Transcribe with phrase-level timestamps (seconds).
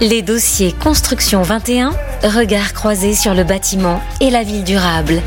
[0.00, 1.90] Les dossiers Construction 21,
[2.24, 5.22] regard croisé sur le bâtiment et la ville durable.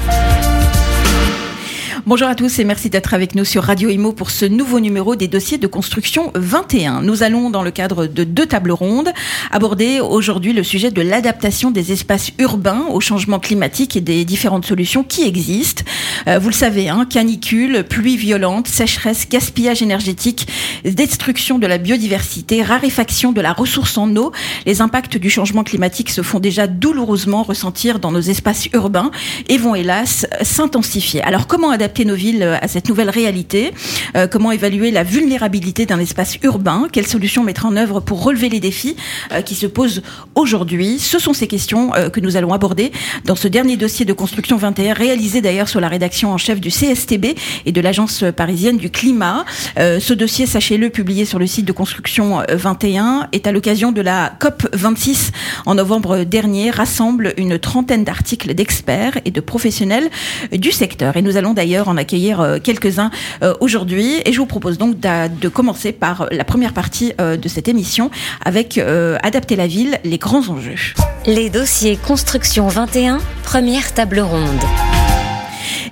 [2.07, 5.17] Bonjour à tous et merci d'être avec nous sur Radio Imo pour ce nouveau numéro
[5.17, 7.01] des dossiers de construction 21.
[7.01, 9.11] Nous allons, dans le cadre de deux tables rondes,
[9.51, 14.65] aborder aujourd'hui le sujet de l'adaptation des espaces urbains au changement climatique et des différentes
[14.65, 15.83] solutions qui existent.
[16.29, 20.47] Euh, vous le savez, hein, canicule, pluie violente, sécheresse, gaspillage énergétique,
[20.85, 24.31] destruction de la biodiversité, raréfaction de la ressource en eau.
[24.65, 29.11] Les impacts du changement climatique se font déjà douloureusement ressentir dans nos espaces urbains
[29.49, 31.21] et vont hélas s'intensifier.
[31.21, 33.73] Alors comment adapter nos villes euh, à cette nouvelle réalité
[34.15, 36.87] euh, Comment évaluer la vulnérabilité d'un espace urbain?
[36.91, 38.95] Quelles solutions mettre en œuvre pour relever les défis
[39.31, 40.01] euh, qui se posent
[40.35, 40.99] aujourd'hui?
[40.99, 42.91] Ce sont ces questions que nous allons aborder
[43.25, 46.69] dans ce dernier dossier de construction 21, réalisé d'ailleurs sur la rédaction en chef du
[46.69, 49.45] CSTB et de l'Agence parisienne du climat.
[49.77, 54.33] ce dossier, sachez-le, publié sur le site de construction 21, est à l'occasion de la
[54.39, 55.31] COP 26
[55.65, 60.09] en novembre dernier, rassemble une trentaine d'articles d'experts et de professionnels
[60.51, 61.17] du secteur.
[61.17, 63.11] Et nous allons d'ailleurs en accueillir euh, quelques-uns
[63.43, 64.21] euh, aujourd'hui.
[64.25, 68.09] Et je vous propose donc de commencer par la première partie euh, de cette émission
[68.43, 68.79] avec
[69.23, 70.93] Adapter la ville, les grands enjeux.
[71.25, 74.96] Les dossiers Construction 21, première table ronde.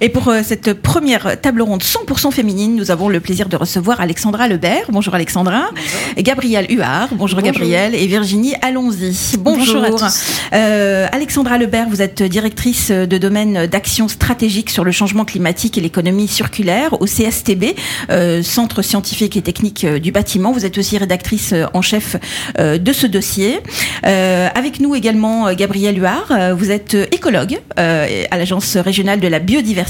[0.01, 4.01] Et pour euh, cette première table ronde 100% féminine, nous avons le plaisir de recevoir
[4.01, 4.85] Alexandra Lebert.
[4.89, 5.69] Bonjour Alexandra.
[6.17, 7.09] Et Gabrielle Huard.
[7.13, 7.95] Bonjour, Gabrielle.
[7.95, 9.37] Et Virginie Allons-y.
[9.37, 9.83] Bonjour.
[9.83, 10.41] à tous.
[10.53, 15.81] Euh, Alexandra Lebert, vous êtes directrice de domaine d'action stratégique sur le changement climatique et
[15.81, 17.75] l'économie circulaire au CSTB,
[18.09, 20.51] euh, Centre scientifique et technique du bâtiment.
[20.51, 22.17] Vous êtes aussi rédactrice en chef
[22.57, 23.59] de ce dossier.
[24.03, 26.55] avec nous également Gabrielle Huard.
[26.57, 29.84] Vous êtes écologue à l'Agence régionale de la biodiversité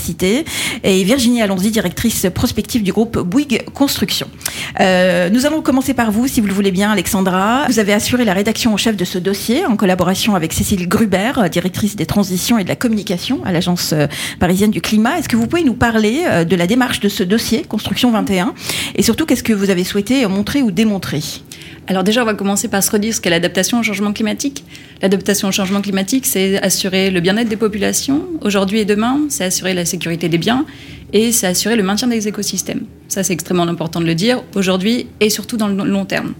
[0.84, 4.28] et Virginie Allons-y, directrice prospective du groupe Bouygues Construction.
[4.80, 7.66] Euh, nous allons commencer par vous, si vous le voulez bien, Alexandra.
[7.68, 11.34] Vous avez assuré la rédaction en chef de ce dossier en collaboration avec Cécile Gruber,
[11.52, 14.08] directrice des transitions et de la communication à l'Agence euh,
[14.40, 15.20] parisienne du climat.
[15.20, 18.54] Est-ce que vous pouvez nous parler euh, de la démarche de ce dossier, Construction 21,
[18.96, 21.22] et surtout qu'est-ce que vous avez souhaité montrer ou démontrer?
[21.88, 24.64] Alors déjà, on va commencer par se redire ce qu'est l'adaptation au changement climatique.
[25.02, 29.76] L'adaptation au changement climatique, c'est assurer le bien-être des populations aujourd'hui et demain, c'est assurer
[29.76, 30.66] la sécurité des biens
[31.14, 32.86] et c'est assurer le maintien des écosystèmes.
[33.08, 36.34] Ça, c'est extrêmement important de le dire aujourd'hui et surtout dans le long terme.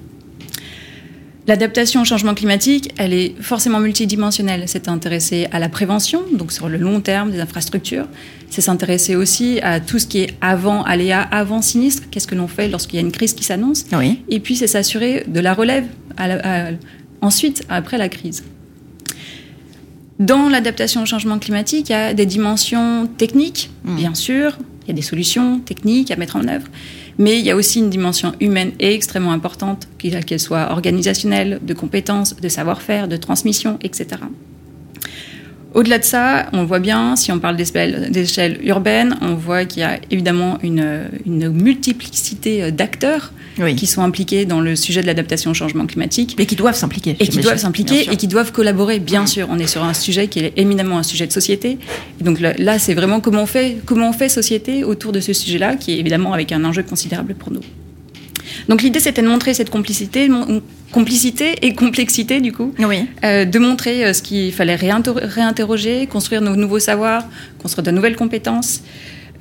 [1.48, 4.64] L'adaptation au changement climatique, elle est forcément multidimensionnelle.
[4.66, 8.08] C'est intéresser à la prévention, donc sur le long terme des infrastructures.
[8.50, 12.04] C'est s'intéresser aussi à tout ce qui est avant aléa, avant sinistre.
[12.10, 14.22] Qu'est-ce que l'on fait lorsqu'il y a une crise qui s'annonce oui.
[14.28, 15.86] Et puis, c'est s'assurer de la relève
[17.22, 18.44] ensuite, après la crise.
[20.18, 23.96] Dans l'adaptation au changement climatique, il y a des dimensions techniques, mmh.
[23.96, 24.58] bien sûr.
[24.84, 26.68] Il y a des solutions techniques à mettre en œuvre.
[27.18, 32.36] Mais il y a aussi une dimension humaine extrêmement importante, qu'elle soit organisationnelle, de compétences,
[32.36, 34.22] de savoir-faire, de transmission, etc.
[35.76, 39.84] Au-delà de ça, on voit bien, si on parle d'échelle urbaine, on voit qu'il y
[39.84, 43.34] a évidemment une, multiplicité d'acteurs
[43.76, 46.40] qui sont impliqués dans le sujet de l'adaptation au changement climatique.
[46.40, 47.18] Et qui doivent s'impliquer.
[47.20, 49.48] Et qui doivent s'impliquer et qui doivent collaborer, bien sûr.
[49.52, 51.78] On est sur un sujet qui est éminemment un sujet de société.
[52.22, 55.76] donc là, c'est vraiment comment on, fait, comment on fait société autour de ce sujet-là,
[55.76, 57.62] qui est évidemment avec un enjeu considérable pour nous.
[58.70, 60.30] Donc l'idée, c'était de montrer cette complicité,
[60.96, 62.74] complicité et complexité, du coup.
[62.80, 67.26] Euh, de montrer euh, ce qu'il fallait réinterroger, construire nos nouveaux savoirs,
[67.62, 68.82] construire de nouvelles compétences.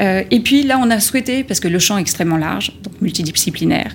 [0.03, 3.01] Euh, et puis là, on a souhaité, parce que le champ est extrêmement large, donc
[3.01, 3.95] multidisciplinaire,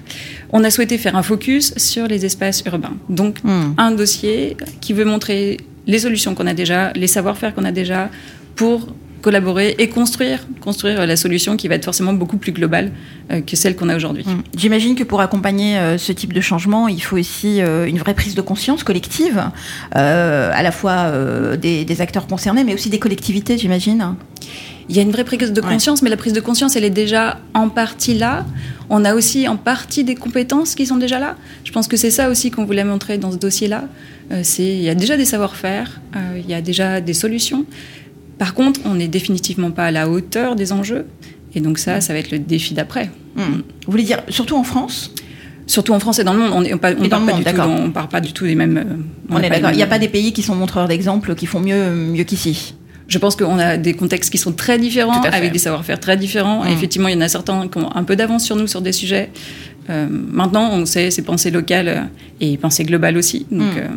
[0.51, 2.95] on a souhaité faire un focus sur les espaces urbains.
[3.09, 3.73] Donc hmm.
[3.77, 8.09] un dossier qui veut montrer les solutions qu'on a déjà, les savoir-faire qu'on a déjà
[8.55, 8.87] pour
[9.21, 12.91] collaborer et construire, construire la solution qui va être forcément beaucoup plus globale
[13.31, 14.23] euh, que celle qu'on a aujourd'hui.
[14.25, 14.57] Mmh.
[14.57, 18.13] J'imagine que pour accompagner euh, ce type de changement, il faut aussi euh, une vraie
[18.13, 19.43] prise de conscience collective,
[19.91, 21.11] à la fois
[21.57, 24.15] des, acteurs concernés, mais aussi des collectivités, j'imagine.
[24.87, 26.89] Il y a une vraie prise de conscience, mais la prise de conscience, elle est
[26.89, 28.45] déjà en partie là.
[28.89, 31.35] On a aussi en partie des compétences qui sont déjà là.
[31.63, 33.83] Je pense que c'est ça aussi qu'on voulait montrer dans ce dossier-là.
[34.43, 35.99] c'est il y a déjà des savoir-faire,
[36.35, 37.65] il y a déjà des solutions.
[38.39, 41.05] Par contre, on n'est définitivement pas à la hauteur des enjeux.
[41.53, 43.11] Et donc ça, ça va être le défi d'après.
[43.35, 43.61] Hmm.
[43.85, 45.13] Vous voulez dire surtout en France?
[45.67, 48.77] Surtout en France et dans le monde, on ne part, pas du tout des mêmes.
[48.77, 48.95] Euh,
[49.29, 49.71] on, est d'accord.
[49.71, 52.73] Il n'y a pas des pays qui sont montreurs d'exemple qui font mieux, mieux qu'ici.
[53.07, 56.65] Je pense qu'on a des contextes qui sont très différents, avec des savoir-faire très différents.
[56.65, 56.73] Et hmm.
[56.73, 58.93] effectivement, il y en a certains qui ont un peu d'avance sur nous sur des
[58.93, 59.29] sujets.
[59.89, 62.09] Euh, maintenant, on sait, c'est penser local
[62.39, 63.45] et penser global aussi.
[63.51, 63.77] Donc, hmm.
[63.77, 63.87] euh,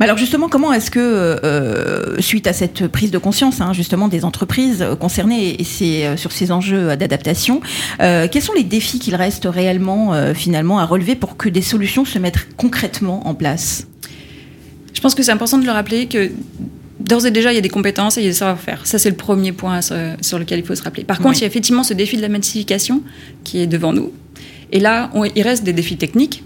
[0.00, 4.24] alors justement, comment est-ce que, euh, suite à cette prise de conscience hein, justement des
[4.24, 7.60] entreprises concernées et euh, sur ces enjeux d'adaptation,
[8.00, 12.04] euh, quels sont les défis qu'il reste réellement finalement à relever pour que des solutions
[12.04, 13.86] se mettent concrètement en place?
[15.04, 16.30] Pense que c'est important de le rappeler que
[16.98, 18.86] d'ores et déjà, il y a des compétences et il y a des savoir-faire.
[18.86, 21.04] Ça, c'est le premier point sur, lequel il faut se rappeler.
[21.04, 23.02] Par contre, il y a effectivement ce défi de la massification
[23.44, 24.14] qui est devant nous.
[24.72, 26.42] Et là, il reste des défis techniques.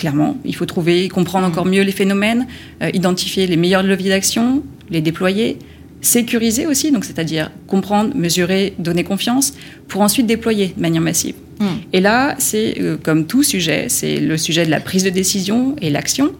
[0.00, 2.46] Clairement, il faut trouver, comprendre encore mieux les phénomènes,
[2.82, 5.58] euh, identifier les meilleurs leviers d'action, les déployer,
[6.00, 9.52] sécuriser aussi, donc c'est-à-dire comprendre, mesurer, donner confiance,
[9.88, 11.34] pour ensuite déployer de manière massive.
[11.58, 11.66] Hmm.
[11.92, 15.76] Et là, c'est euh, comme tout sujet, c'est le sujet de la prise de décision
[15.82, 16.32] et l'action.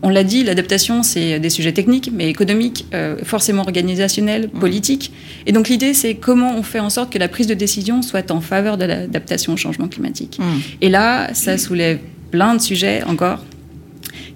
[0.00, 4.60] On l'a dit, l'adaptation, c'est des sujets techniques, mais économiques, euh, forcément organisationnels, hmm.
[4.60, 5.12] politiques.
[5.44, 8.30] Et donc l'idée, c'est comment on fait en sorte que la prise de décision soit
[8.30, 10.38] en faveur de l'adaptation au changement climatique.
[10.38, 10.60] Hmm.
[10.80, 11.98] Et là, ça soulève
[12.30, 13.44] plein de sujets encore,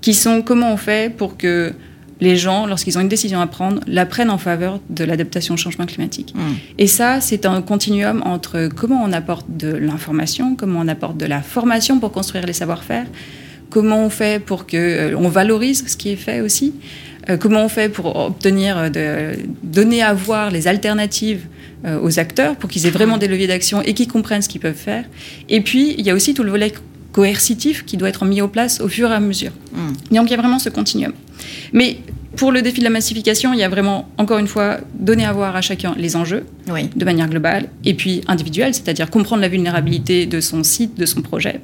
[0.01, 1.73] qui sont comment on fait pour que
[2.23, 5.57] les gens, lorsqu'ils ont une décision à prendre, la prennent en faveur de l'adaptation au
[5.57, 6.33] changement climatique.
[6.37, 6.55] Hmm.
[6.79, 11.27] Et ça, c'est un continuum entre comment on apporte de l'information, comment on apporte de
[11.27, 13.07] la formation pour construire les savoir-faire,
[13.71, 16.75] comment on fait pour que euh, on valorise ce qui est fait aussi,
[17.29, 21.47] euh, comment on fait pour obtenir, euh, de, donner à voir les alternatives
[22.01, 24.73] aux acteurs pour qu'ils aient vraiment des leviers d'action et qu'ils comprennent ce qu'ils peuvent
[24.73, 25.05] faire.
[25.49, 26.73] Et puis, il y a aussi tout le volet
[27.13, 29.53] coercitif qui doit être mis en place au fur et à mesure.
[29.73, 29.93] Hmm.
[30.15, 31.13] Donc il y a vraiment ce continuum.
[31.73, 31.99] Mais
[32.37, 35.33] pour le défi de la massification, il y a vraiment, encore une fois, donner à
[35.33, 40.27] voir à chacun les enjeux de manière globale et puis individuelle, c'est-à-dire comprendre la vulnérabilité
[40.27, 41.61] de son site, de son projet.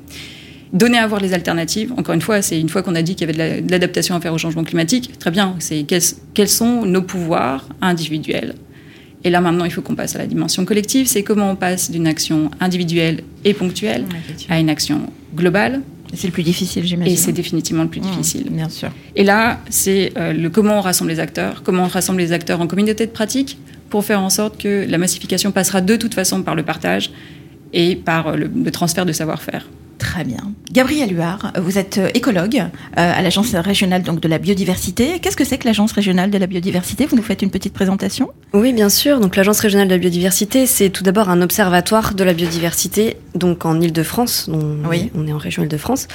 [0.74, 1.92] Donner à voir les alternatives.
[1.96, 4.20] Encore une fois, c'est une fois qu'on a dit qu'il y avait de l'adaptation à
[4.20, 5.86] faire au changement climatique, très bien, c'est
[6.34, 8.54] quels sont nos pouvoirs individuels
[9.24, 11.06] et là maintenant, il faut qu'on passe à la dimension collective.
[11.06, 14.04] C'est comment on passe d'une action individuelle et ponctuelle
[14.48, 15.82] à une action globale.
[16.14, 17.12] C'est le plus difficile, j'imagine.
[17.12, 18.46] Et c'est définitivement le plus mmh, difficile.
[18.50, 18.90] Bien sûr.
[19.14, 22.60] Et là, c'est euh, le comment on rassemble les acteurs, comment on rassemble les acteurs
[22.60, 23.58] en communauté de pratique
[23.90, 27.10] pour faire en sorte que la massification passera de toute façon par le partage
[27.72, 29.66] et par le transfert de savoir-faire.
[29.98, 30.52] Très bien.
[30.70, 35.18] Gabriel Huard, vous êtes euh, écologue euh, à l'Agence régionale donc, de la biodiversité.
[35.18, 37.06] Qu'est-ce que c'est que l'Agence régionale de la biodiversité?
[37.06, 38.30] Vous nous faites une petite présentation?
[38.52, 39.18] Oui, bien sûr.
[39.18, 43.64] Donc l'Agence régionale de la biodiversité, c'est tout d'abord un observatoire de la biodiversité, donc
[43.66, 44.48] en Ile-de-France.
[44.88, 45.10] Oui.
[45.16, 46.06] On est en région Ile-de-France.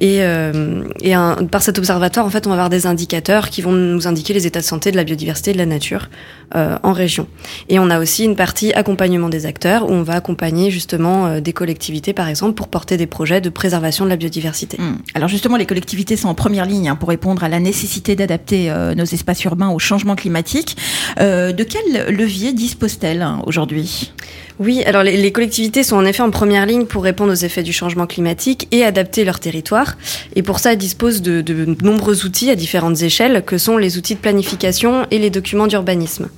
[0.00, 1.14] Et, euh, et
[1.50, 4.46] par cet observatoire, en fait, on va avoir des indicateurs qui vont nous indiquer les
[4.46, 6.10] états de santé de la biodiversité et de la nature
[6.52, 7.28] en région.
[7.68, 11.52] Et on a aussi une partie accompagnement des acteurs où on va accompagner justement des
[11.52, 14.76] collectivités, par exemple, pour porter des projets de préservation de la biodiversité.
[14.78, 14.96] Hmm.
[15.14, 18.70] Alors justement, les collectivités sont en première ligne hein, pour répondre à la nécessité d'adapter
[18.70, 20.76] euh, nos espaces urbains au changement climatique.
[21.20, 24.12] Euh, de quel levier disposent-elles hein, aujourd'hui?
[24.58, 27.72] Oui, alors les, collectivités sont en effet en première ligne pour répondre aux effets du
[27.72, 29.96] changement climatique et adapter leur territoire.
[30.34, 33.96] Et pour ça, elles disposent de, de nombreux outils à différentes échelles, que sont les
[33.96, 36.28] outils de planification et les documents d'urbanisme.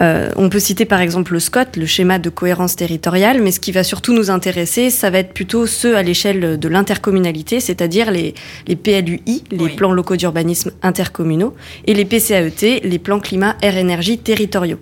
[0.00, 3.60] Euh, on peut citer par exemple le SCOT, le schéma de cohérence territoriale, mais ce
[3.60, 8.10] qui va surtout nous intéresser, ça va être plutôt ceux à l'échelle de l'intercommunalité, c'est-à-dire
[8.10, 8.34] les,
[8.66, 11.54] les PLUI, les plans locaux d'urbanisme intercommunaux,
[11.86, 14.78] et les PCAET, les plans climat air énergie territoriaux.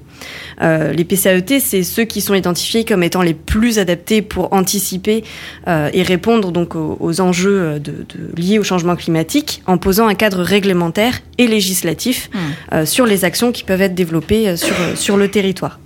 [0.61, 5.25] Euh, les PCAET, c'est ceux qui sont identifiés comme étant les plus adaptés pour anticiper
[5.69, 8.05] euh, et répondre donc aux, enjeux de,
[8.37, 12.85] liés au changement climatique en posant un cadre réglementaire et législatif mmh.
[12.85, 15.79] sur les actions qui peuvent être développées sur sur le territoire.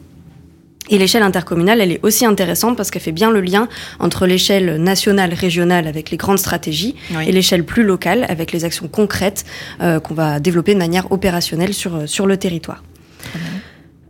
[0.89, 3.69] Et l'échelle intercommunale, elle est aussi intéressante parce qu'elle fait bien le lien
[3.99, 6.95] entre l'échelle nationale, régionale avec les grandes stratégies
[7.27, 9.45] et l'échelle plus locale avec les actions concrètes
[9.81, 12.83] euh, qu'on va développer de manière opérationnelle sur, sur le territoire.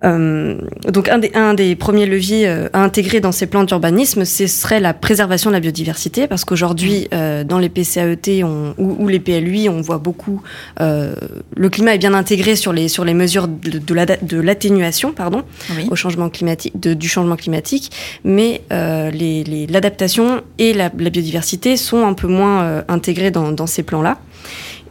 [0.05, 4.25] Euh, donc un des, un des, premiers leviers euh, à intégrer dans ces plans d'urbanisme,
[4.25, 9.09] ce serait la préservation de la biodiversité, parce qu'aujourd'hui, euh, dans les PCAET on, ou,
[9.09, 10.43] les PLUI, on voit beaucoup,
[10.79, 15.43] le climat est bien intégré sur les, sur les mesures de, de l'atténuation, pardon,
[15.91, 17.91] au changement climatique, de, du changement climatique,
[18.25, 24.19] mais l'adaptation et la, la, biodiversité sont un peu moins intégrés dans, dans ces plans-là.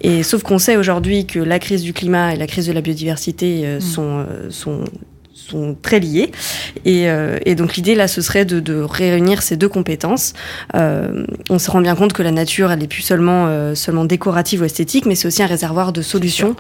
[0.05, 2.81] Et sauf qu'on sait aujourd'hui que la crise du climat et la crise de la
[2.81, 3.81] biodiversité euh, mm.
[3.81, 4.83] sont, euh, sont
[5.35, 6.31] sont très liés.
[6.85, 10.33] Et, euh, et donc l'idée là, ce serait de, de, réunir ces deux compétences.
[10.75, 14.05] Euh, on se rend bien compte que la nature, elle n'est plus seulement euh, seulement
[14.05, 16.55] décorative ou esthétique, mais c'est aussi un réservoir de solutions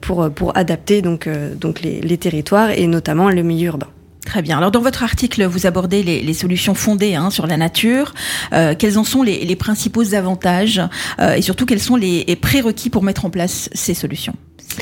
[0.00, 1.28] pour pour adapter donc
[1.60, 3.88] donc les, les territoires et notamment le milieu urbain.
[4.26, 4.58] Très bien.
[4.58, 8.12] Alors dans votre article, vous abordez les, solutions fondées hein, sur la nature.
[8.52, 10.82] Euh, quels en sont les, principaux avantages
[11.20, 14.34] euh, et surtout quels sont les prérequis pour mettre en place ces solutions?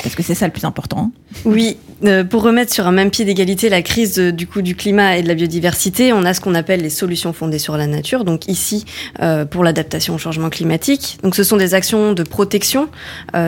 [0.03, 1.11] Parce que c'est ça le plus important.
[1.45, 4.75] Oui, euh, pour remettre sur un même pied d'égalité la crise euh, du coup du
[4.75, 7.87] climat et de la biodiversité, on a ce qu'on appelle les solutions fondées sur la
[7.87, 8.25] nature.
[8.25, 8.85] Donc ici,
[9.21, 11.19] euh, pour l'adaptation au changement climatique.
[11.23, 12.89] Donc ce sont des actions de protection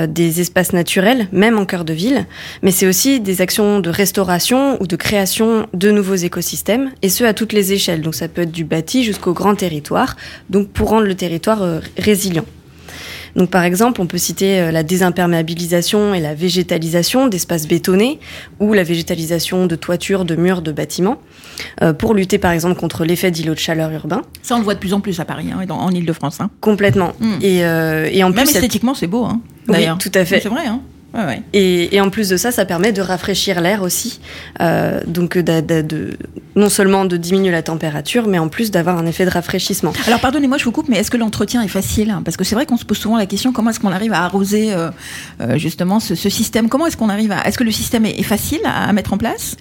[0.08, 2.26] des espaces naturels, même en cœur de ville,
[2.62, 7.24] mais c'est aussi des actions de restauration ou de création de nouveaux écosystèmes, et ce
[7.24, 8.02] à toutes les échelles.
[8.02, 10.16] Donc ça peut être du bâti jusqu'au grand territoire,
[10.50, 12.44] donc pour rendre le territoire résilient.
[13.36, 18.18] Donc par exemple, on peut citer la désimperméabilisation et la végétalisation d'espaces bétonnés
[18.60, 21.20] ou la végétalisation de toitures, de murs, de bâtiments
[21.98, 24.22] pour lutter par exemple contre l'effet d'îlot de chaleur urbain.
[24.42, 26.40] Ça, on le voit de plus en plus à Paris hein, en Ile-de-France.
[26.40, 26.50] Hein.
[26.60, 27.12] Complètement.
[27.20, 27.34] Mm.
[27.42, 29.24] Et, et, en Même plus, esthétiquement, c'est beau.
[29.24, 30.40] Hein, oui, tout à fait.
[30.40, 30.66] C'est vrai.
[30.66, 30.80] Hein.
[31.52, 34.20] Et, en plus de ça, ça permet de rafraîchir l'air aussi.
[34.60, 36.10] Euh, donc, de,
[36.54, 39.92] non seulement de diminuer la température, mais en plus d'avoir un effet de rafraîchissement.
[40.06, 42.16] Alors, pardonnez-moi, je vous coupe, mais est-ce que l'entretien est facile?
[42.24, 44.22] Parce que c'est vrai qu'on se pose souvent la question comment est-ce qu'on arrive à
[44.22, 44.90] arroser euh,
[45.40, 46.68] euh, justement ce, système?
[46.68, 47.46] Comment est-ce qu'on arrive à.
[47.46, 49.56] Est-ce que le système est, facile à, mettre en place?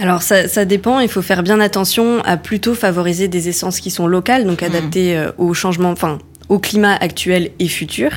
[0.00, 1.00] Alors, ça, dépend.
[1.00, 4.64] Il faut faire bien attention à plutôt favoriser des essences qui sont locales, donc mmh.
[4.64, 8.10] adaptées au changement, enfin, au climat actuel et futur,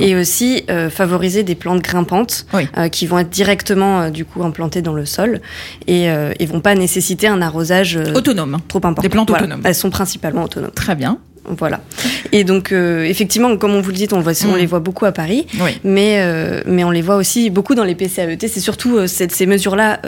[0.00, 4.42] et aussi euh, favoriser des plantes grimpantes euh, qui vont être directement euh, du coup
[4.42, 5.40] implantées dans le sol
[5.86, 9.02] et, et vont pas nécessiter un arrosage autonome trop important.
[9.02, 9.60] Des plantes autonomes.
[9.64, 10.70] Elles sont principalement autonomes.
[10.70, 11.18] Très bien.
[11.46, 11.80] Voilà.
[12.32, 14.56] Et donc, euh, effectivement, comme on vous le dit, on, voit, on mm.
[14.56, 15.46] les voit beaucoup à Paris,
[15.84, 18.38] mais, euh, mais on les voit aussi beaucoup dans les PCAET.
[18.40, 20.00] C'est surtout euh, cette, ces mesures-là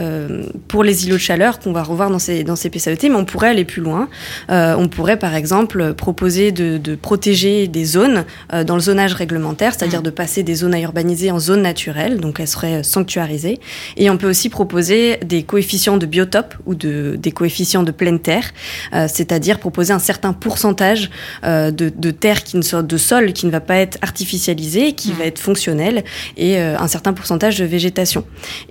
[0.68, 3.24] pour les îlots de chaleur qu'on va revoir dans ces, dans ces PCAET, mais on
[3.24, 4.08] pourrait aller plus loin.
[4.48, 8.24] on pourrait, par exemple, proposer de, de protéger des zones
[8.66, 10.04] dans le zonage réglementaire, c'est-à-dire mm.
[10.04, 13.60] de passer des zones à urbaniser en zones naturelles, donc elles seraient sanctuarisées.
[13.96, 18.20] Et on peut aussi proposer des coefficients de biotope ou de, des coefficients de pleine
[18.20, 18.52] terre,
[18.92, 23.46] c'est-à-dire proposer un certain pourcentage euh, de, de, terre qui ne soit de sol qui
[23.46, 26.04] ne va pas être artificialisé, qui va être fonctionnel
[26.36, 28.24] et euh, un certain pourcentage de végétation.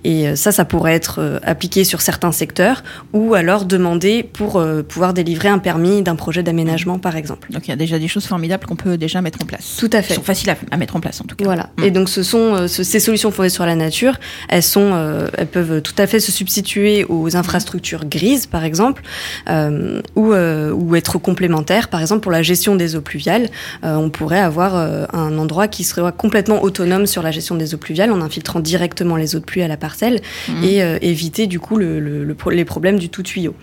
[0.04, 2.82] Et euh, ça, ça pourrait être appliqué sur certains secteurs
[3.12, 7.52] ou alors demandé pour pouvoir délivrer un permis d'un projet d'aménagement, par exemple.
[7.52, 9.76] Donc il y a déjà des choses formidables qu'on peut déjà mettre en place.
[9.78, 10.08] Tout à fait.
[10.08, 11.44] Qui sont faciles à, mettre en place en tout cas.
[11.44, 11.70] Voilà.
[11.78, 11.84] Mm.
[11.84, 14.18] Et donc ce sont ces solutions fondées sur la nature.
[14.48, 19.02] Elles sont, elles peuvent tout à fait se substituer aux infrastructures grises, par exemple,
[19.48, 23.50] ou, ou être complémentaires, par exemple pour la gestion des eaux pluviales,
[23.84, 27.74] euh, on pourrait avoir euh, un endroit qui serait complètement autonome sur la gestion des
[27.74, 30.64] eaux pluviales en infiltrant directement les eaux de pluie à la parcelle mhm.
[30.64, 33.54] et euh, éviter du coup le, les problèmes du tout tuyau.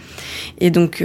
[0.60, 1.04] Et donc,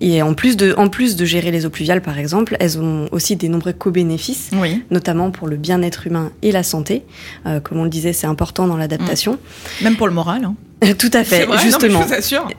[0.00, 3.06] et en plus de, en plus de gérer les eaux pluviales par exemple, elles ont
[3.12, 4.50] aussi des nombreux co-bénéfices,
[4.90, 7.02] notamment pour le bien-être humain et la santé.
[7.44, 9.38] comme on le disait, c'est important dans l'adaptation.
[9.82, 10.44] Même pour le moral.
[10.44, 10.54] Hein.
[10.98, 12.04] Tout à fait, justement.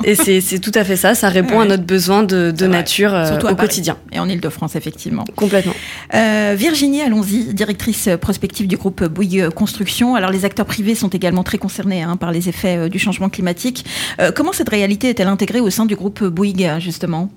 [0.06, 1.14] et c'est tout à fait ça.
[1.14, 3.98] Ça répond à notre besoin de, de nature euh, au quotidien.
[4.14, 5.26] Et en Ile-de-France, effectivement.
[5.36, 5.74] Complètement.
[6.14, 10.16] Euh, Virginie, allons-y, directrice prospective du groupe Bouygues Construction.
[10.16, 13.30] Alors, les acteurs privés sont également très concernés hein, par les effets euh, du changement
[13.30, 13.86] climatique.
[14.22, 17.30] Euh, comment cette réalité est-elle intégrée au sein du groupe Bouygues, justement?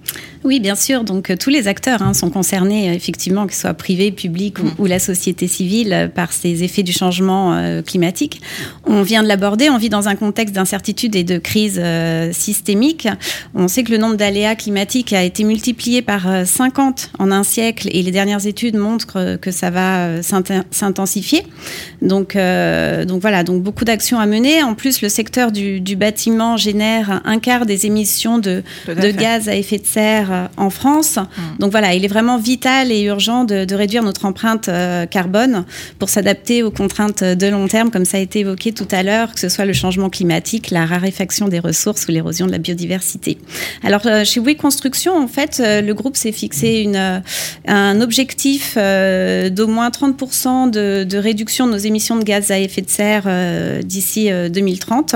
[0.45, 1.03] Oui, bien sûr.
[1.03, 4.75] Donc, tous les acteurs hein, sont concernés, effectivement, que ce soit privé, public ou, mm.
[4.79, 8.41] ou, la société civile, par ces effets du changement climatique.
[8.85, 9.69] On vient de l'aborder.
[9.69, 10.76] On vit dans un contexte d'incertitude
[11.15, 13.09] et de crise euh, systémique.
[13.55, 17.43] On sait que le nombre d'aléas climatiques a été multiplié par 50 euh, en un
[17.43, 20.23] siècle et les dernières études montrent que ça va euh,
[20.71, 21.45] s'intensifier.
[22.03, 24.63] Donc, donc voilà, donc beaucoup d'actions à mener.
[24.63, 29.55] En plus, le secteur du, bâtiment génère un quart des émissions de, de gaz à
[29.55, 31.17] effet de serre en France.
[31.17, 31.43] Mmh.
[31.61, 34.69] Donc voilà, il est vraiment vital et urgent de, de réduire notre empreinte
[35.11, 35.65] carbone
[35.99, 39.33] pour s'adapter aux contraintes de long terme, comme ça a été évoqué tout à l'heure,
[39.33, 43.39] que ce soit le changement climatique, la raréfaction des ressources ou l'érosion de la biodiversité.
[43.83, 47.19] Alors euh, chez Oui Construction, en fait, euh, le groupe s'est fixé une, euh,
[47.67, 52.83] un objectif d'au moins 30% de, de, réduction de nos émissions de gaz à effet
[52.83, 53.25] de serre
[53.85, 55.15] d'ici 2030.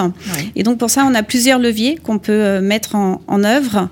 [0.57, 3.89] Et donc pour ça, on a plusieurs leviers qu'on peut mettre en, en œuvre.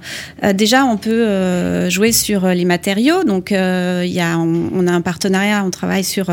[0.55, 3.25] déjà, on peut jouer sur les matériaux.
[3.25, 3.55] Donc y
[4.21, 6.31] a, on, a un partenariat, on travaille sur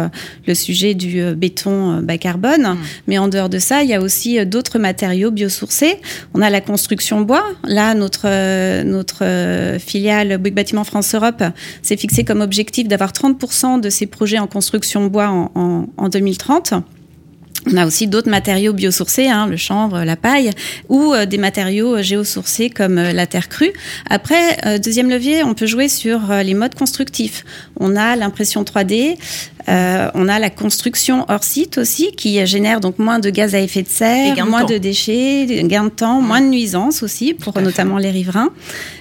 [0.47, 2.61] le sujet du béton bas carbone.
[2.61, 2.77] Mmh.
[3.07, 5.99] Mais en dehors de ça, il y a aussi d'autres matériaux biosourcés.
[6.33, 7.43] On a la construction bois.
[7.63, 11.43] Là, notre, notre filiale Bouygues Bâtiment France Europe
[11.81, 16.34] s'est fixé comme objectif d'avoir 30% de ses projets en construction bois en, en 2030.
[17.67, 20.51] On a aussi d'autres matériaux biosourcés, hein, le chanvre, la paille,
[20.87, 23.73] ou euh, des matériaux géosourcés comme euh, la terre crue.
[24.07, 27.43] Après, euh, deuxième levier, on peut jouer sur les modes constructifs.
[27.79, 29.17] On a l'impression 3D,
[29.67, 33.83] on a la construction hors site aussi, qui génère donc moins de gaz à effet
[33.83, 38.11] de serre, moins de, déchets, gain de temps, moins de nuisances aussi pour notamment les
[38.11, 38.49] riverains.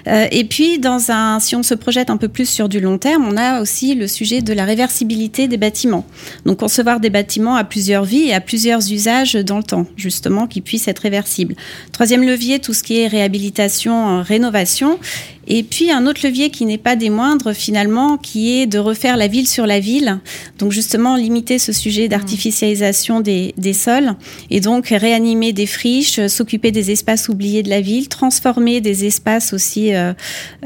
[0.07, 3.27] et puis, dans un, si on se projette un peu plus sur du long terme,
[3.31, 6.07] on a aussi le sujet de la réversibilité des bâtiments.
[6.47, 9.85] Donc, concevoir des bâtiments à plusieurs vies et à plusieurs plusieurs usages dans le temps,
[9.97, 11.55] justement, qui puissent être réversibles.
[11.93, 14.99] Troisième levier, tout ce qui est réhabilitation, euh, rénovation.
[15.47, 19.17] Et puis un autre levier qui n'est pas des moindres finalement, qui est de refaire
[19.17, 20.19] la ville sur la ville.
[20.59, 24.15] Donc justement limiter ce sujet d'artificialisation des, des, sols
[24.51, 29.53] et donc réanimer des friches, s'occuper des espaces oubliés de la ville, transformer des espaces
[29.53, 30.13] aussi euh,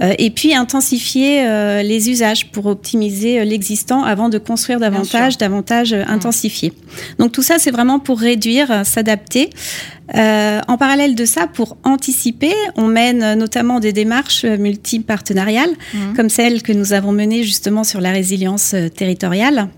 [0.00, 5.92] euh, et puis intensifier euh, les usages pour optimiser l'existant avant de construire davantage, davantage
[5.92, 6.72] intensifier.
[7.18, 9.50] Donc tout ça c'est vraiment pour réduire, s'adapter.
[10.16, 15.98] Euh, en parallèle de ça, pour anticiper, on mène notamment des démarches multipartenariales, mmh.
[16.16, 19.68] comme celle que nous avons menée justement sur la résilience euh, territoriale.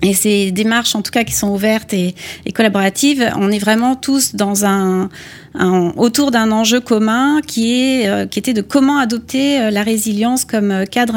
[0.00, 2.14] Et ces démarches, en tout cas, qui sont ouvertes et,
[2.46, 5.10] et collaboratives, on est vraiment tous dans un,
[5.54, 10.44] autour d'un enjeu commun qui, est, euh, qui était de comment adopter euh, la résilience
[10.44, 11.14] comme euh, cadre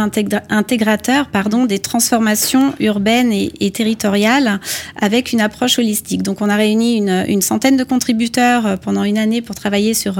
[0.50, 4.60] intégrateur pardon, des transformations urbaines et, territoriales
[5.02, 6.22] avec une approche holistique.
[6.22, 10.16] Donc on a réuni une, une, centaine de contributeurs pendant une année pour travailler sur,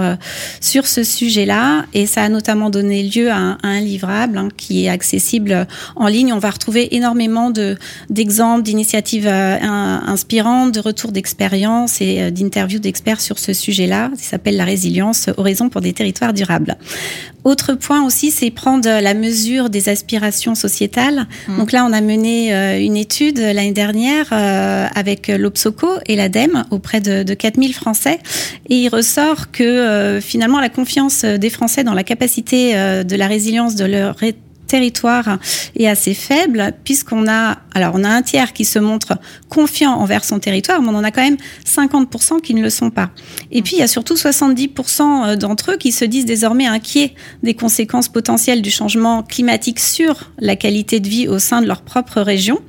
[0.62, 4.50] sur ce sujet-là et ça a notamment donné lieu à un, à un livrable hein,
[4.58, 6.34] qui est accessible en ligne.
[6.34, 7.52] On va retrouver énormément
[8.10, 14.66] d'exemples, d'initiatives inspirantes, de retours d'expérience et d'interviews d'experts sur ce sujet-là qui s'appelle la
[14.66, 16.78] résilience Horizon pour des territoires durables.
[17.44, 21.28] Autre point aussi, c'est prendre la mesure des aspirations sociétales.
[21.48, 21.58] Mmh.
[21.58, 26.66] Donc là, on a mené euh, une étude l'année dernière euh, avec l'Obsoco et l'ADEME
[26.72, 28.20] auprès de, de 4000 Français.
[28.70, 33.28] Et il ressort que euh, finalement, la confiance des Français dans la capacité de la
[33.28, 34.16] résilience de leur
[34.68, 35.38] territoire
[35.78, 39.18] est assez faible puisqu'on a alors on a un tiers qui se montre
[39.50, 42.90] confiant envers son territoire mais on en a quand même 50% qui ne le sont
[42.90, 43.10] pas.
[43.52, 47.54] Et puis il y a surtout 70% d'entre eux qui se disent désormais inquiets des
[47.54, 52.22] conséquences potentielles du changement climatique sur la qualité de vie au sein de leur propre
[52.22, 52.60] région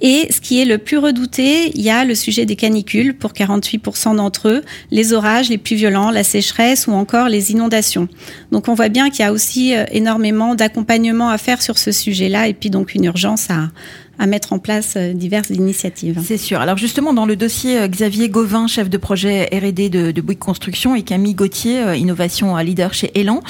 [0.00, 3.32] et ce qui est le plus redouté, il y a le sujet des canicules pour
[3.32, 8.08] 48% d'entre eux, les orages les plus violents, la sécheresse ou encore les inondations.
[8.52, 11.90] Donc on voit bien qu'il y a aussi euh, énormément d'accompagnement à faire sur ce
[11.90, 13.70] sujet-là et puis donc une urgence à,
[14.18, 16.20] à mettre en place euh, diverses initiatives.
[16.24, 16.60] C'est sûr.
[16.60, 20.38] Alors justement, dans le dossier, euh, Xavier Gauvin, chef de projet R&D de, de Bouygues
[20.38, 23.42] Construction, et Camille Gauthier, euh, innovation leader chez Elan,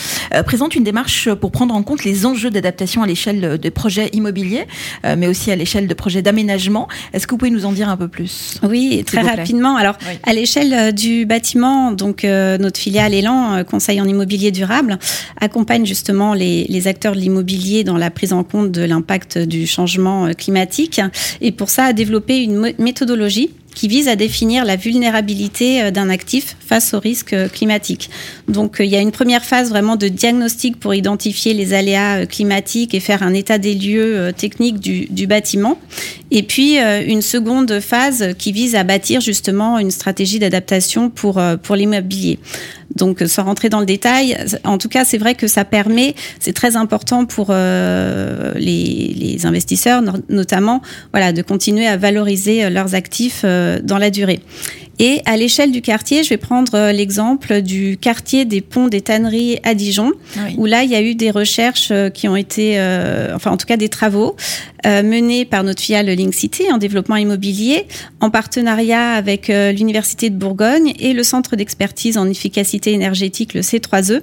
[0.45, 4.67] présente une démarche pour prendre en compte les enjeux d'adaptation à l'échelle des projets immobiliers,
[5.05, 6.89] mais aussi à l'échelle de projets d'aménagement.
[7.13, 9.77] Est-ce que vous pouvez nous en dire un peu plus Oui, très rapidement.
[9.77, 10.19] Alors, oui.
[10.25, 14.99] à l'échelle du bâtiment, donc euh, notre filiale Elan, Conseil en immobilier durable,
[15.41, 19.67] accompagne justement les, les acteurs de l'immobilier dans la prise en compte de l'impact du
[19.67, 20.58] changement climatique
[21.41, 26.11] et pour ça a développé une méthodologie qui vise à définir la vulnérabilité euh, d'un
[26.11, 28.11] actif face aux risques euh, climatiques.
[28.49, 32.27] Donc euh, il y a une première phase vraiment de diagnostic pour identifier les aléas
[32.27, 35.79] climatiques et faire un état des lieux techniques du, bâtiment.
[36.31, 41.77] Et puis une seconde phase qui vise à bâtir justement une stratégie d'adaptation pour, pour
[41.77, 42.39] l'immobilier.
[42.95, 46.55] Donc, sans rentrer dans le détail, en tout cas, c'est vrai que ça permet, c'est
[46.55, 50.81] très important pour les, investisseurs, notamment,
[51.13, 53.45] voilà, de continuer à valoriser leurs actifs
[53.83, 54.41] dans la durée.
[54.99, 59.01] Et à l'échelle du quartier, je vais prendre euh, l'exemple du quartier des ponts des
[59.01, 60.55] tanneries à Dijon, oui.
[60.57, 63.57] où là, il y a eu des recherches euh, qui ont été, euh, enfin en
[63.57, 64.35] tout cas des travaux,
[64.87, 67.87] euh, menés par notre filiale Link City en développement immobilier,
[68.21, 73.61] en partenariat avec euh, l'Université de Bourgogne et le Centre d'expertise en efficacité énergétique, le
[73.61, 74.23] C3E.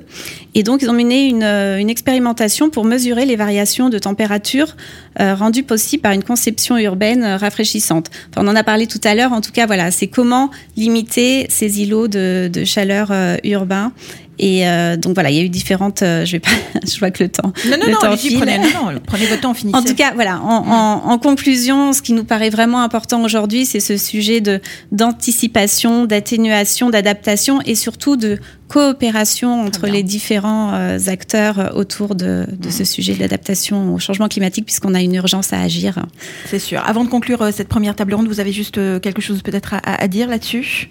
[0.56, 4.76] Et donc, ils ont mené une, une expérimentation pour mesurer les variations de température
[5.18, 8.10] rendues possibles par une conception urbaine rafraîchissante.
[8.30, 9.32] Enfin, on en a parlé tout à l'heure.
[9.32, 13.92] En tout cas, voilà, c'est comment limiter ces îlots de, chaleur euh, urbains
[14.38, 16.02] et euh, donc voilà, il y a eu différentes.
[16.02, 16.50] Euh, je vais pas.
[16.86, 17.54] je vois que le temps.
[17.66, 18.38] Non non le non, temps file.
[18.38, 19.78] Prenez, non, non, prenez votre temps, finissez.
[19.78, 20.40] En tout cas, voilà.
[20.42, 20.72] En, mmh.
[20.72, 26.06] en, en, conclusion, ce qui nous paraît vraiment important aujourd'hui, c'est ce sujet de d'anticipation,
[26.06, 32.72] d'atténuation, d'adaptation et surtout de coopération entre les différents euh, acteurs autour de, de mmh.
[32.72, 36.06] ce sujet d'adaptation au changement climatique, puisqu'on a une urgence à agir.
[36.46, 36.84] C'est sûr.
[36.86, 39.76] Avant de conclure euh, cette première table ronde, vous avez juste euh, quelque chose peut-être
[39.76, 40.90] à, à dire là-dessus?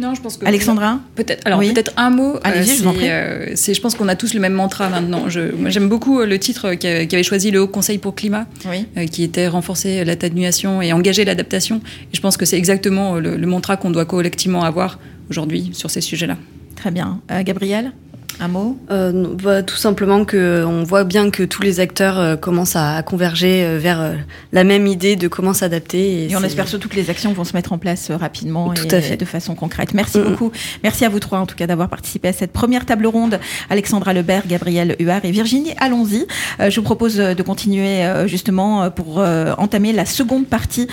[0.00, 1.46] Non, je pense que Alexandra, peut-être.
[1.46, 1.72] Alors oui.
[1.72, 2.36] peut-être un mot.
[2.42, 3.08] Allez-y, euh, je vous en prie.
[3.08, 5.28] Euh, je pense qu'on a tous le même mantra maintenant.
[5.28, 8.86] J'aime beaucoup le titre qu'avait choisi le Haut Conseil pour le climat, oui.
[8.96, 11.80] euh, qui était renforcer l'atténuation et engager l'adaptation.
[12.12, 14.98] Et je pense que c'est exactement le, le mantra qu'on doit collectivement avoir
[15.30, 16.36] aujourd'hui sur ces sujets-là.
[16.76, 17.92] Très bien, euh, Gabriel?
[18.40, 22.36] Un mot euh, bah, Tout simplement que on voit bien que tous les acteurs euh,
[22.36, 24.14] commencent à, à converger euh, vers euh,
[24.52, 26.24] la même idée de comment s'adapter.
[26.24, 28.72] Et, et on espère surtout que les actions vont se mettre en place euh, rapidement
[28.72, 29.16] tout et à fait.
[29.16, 29.94] de façon concrète.
[29.94, 30.24] Merci mmh.
[30.24, 30.52] beaucoup.
[30.82, 33.38] Merci à vous trois en tout cas d'avoir participé à cette première table ronde.
[33.70, 36.26] Alexandra Lebert, Gabriel Huard et Virginie Allons-y.
[36.60, 40.86] Euh, je vous propose de continuer justement pour entamer la seconde partie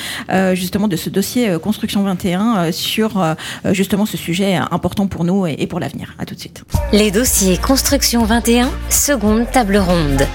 [0.53, 3.35] justement de ce dossier Construction 21 sur
[3.71, 6.15] justement ce sujet important pour nous et pour l'avenir.
[6.19, 6.63] À tout de suite.
[6.91, 10.25] Les dossiers dossier Construction 21, seconde table ronde.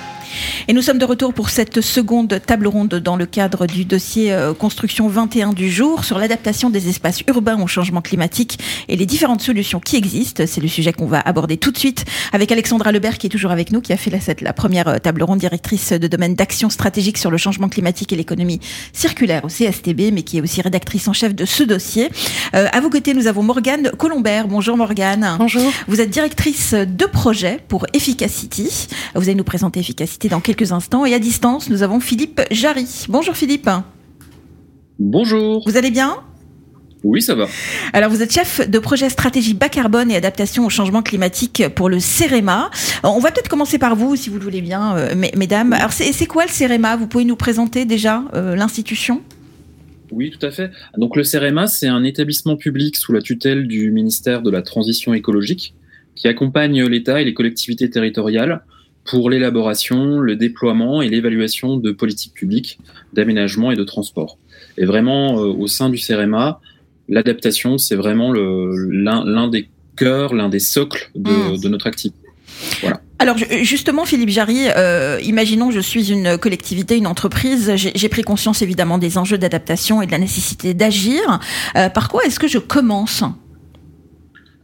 [0.69, 4.33] Et nous sommes de retour pour cette seconde table ronde dans le cadre du dossier
[4.33, 9.07] euh, Construction 21 du jour sur l'adaptation des espaces urbains au changement climatique et les
[9.07, 10.45] différentes solutions qui existent.
[10.47, 13.51] C'est le sujet qu'on va aborder tout de suite avec Alexandra Lebert qui est toujours
[13.51, 16.71] avec nous, qui a fait la, la première euh, table ronde directrice de domaine d'action
[16.71, 18.61] stratégique sur le changement climatique et l'économie
[18.93, 22.09] circulaire au CSTB, mais qui est aussi rédactrice en chef de ce dossier.
[22.55, 24.49] Euh, à vos côtés, nous avons Morgane Colombert.
[24.49, 25.37] Bonjour Morgane.
[25.39, 25.71] Bonjour.
[25.89, 28.89] Vous êtes directrice de projet pour Efficacity.
[29.15, 31.07] Vous allez nous présenter Efficacity dans quelques instants.
[31.07, 32.89] Et à distance, nous avons Philippe Jarry.
[33.09, 33.71] Bonjour Philippe.
[34.99, 35.63] Bonjour.
[35.65, 36.17] Vous allez bien?
[37.05, 37.47] Oui, ça va.
[37.93, 41.89] Alors, vous êtes chef de projet stratégie bas carbone et adaptation au changement climatique pour
[41.89, 42.71] le CEREMA.
[43.05, 45.73] On va peut-être commencer par vous, si vous le voulez bien, euh, mesdames.
[45.73, 46.97] Alors, c'est quoi le CEREMA?
[46.97, 49.23] Vous pouvez nous présenter déjà euh, l'institution?
[50.11, 50.73] Oui, tout à fait.
[50.99, 55.15] Donc le CEREMA, c'est un établissement public sous la tutelle du ministère de la Transition
[55.15, 55.75] écologique
[56.17, 58.65] qui accompagne l'État et les collectivités territoriales
[59.05, 62.79] pour l'élaboration, le déploiement et l'évaluation de politiques publiques
[63.13, 64.39] d'aménagement et de transport.
[64.79, 66.61] Et vraiment, euh, au sein du CEREMA,
[67.09, 71.61] l'adaptation, c'est vraiment l'un des cœurs, l'un des socles de, mmh.
[71.61, 72.19] de, notre activité.
[72.81, 73.01] Voilà.
[73.19, 78.23] Alors justement, Philippe Jarry, euh, imaginons que je suis une collectivité, une entreprise, j'ai pris
[78.23, 81.41] conscience évidemment des enjeux d'adaptation et de la nécessité d'agir.
[81.77, 83.23] Euh, par quoi est-ce que je commence?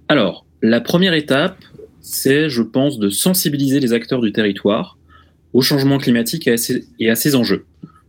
[0.08, 1.56] Alors, la première étape,
[2.00, 4.98] c'est, je pense, de sensibiliser les acteurs du territoire
[5.52, 7.64] au changement climatique et à, ses, et à ses enjeux.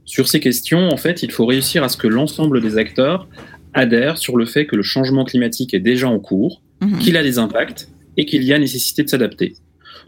[0.05, 3.27] Sur ces questions, en fait, il faut réussir à ce que l'ensemble des acteurs
[3.73, 6.99] adhèrent sur le fait que le changement climatique est déjà en cours, mmh.
[6.99, 9.55] qu'il a des impacts et qu'il y a nécessité de s'adapter.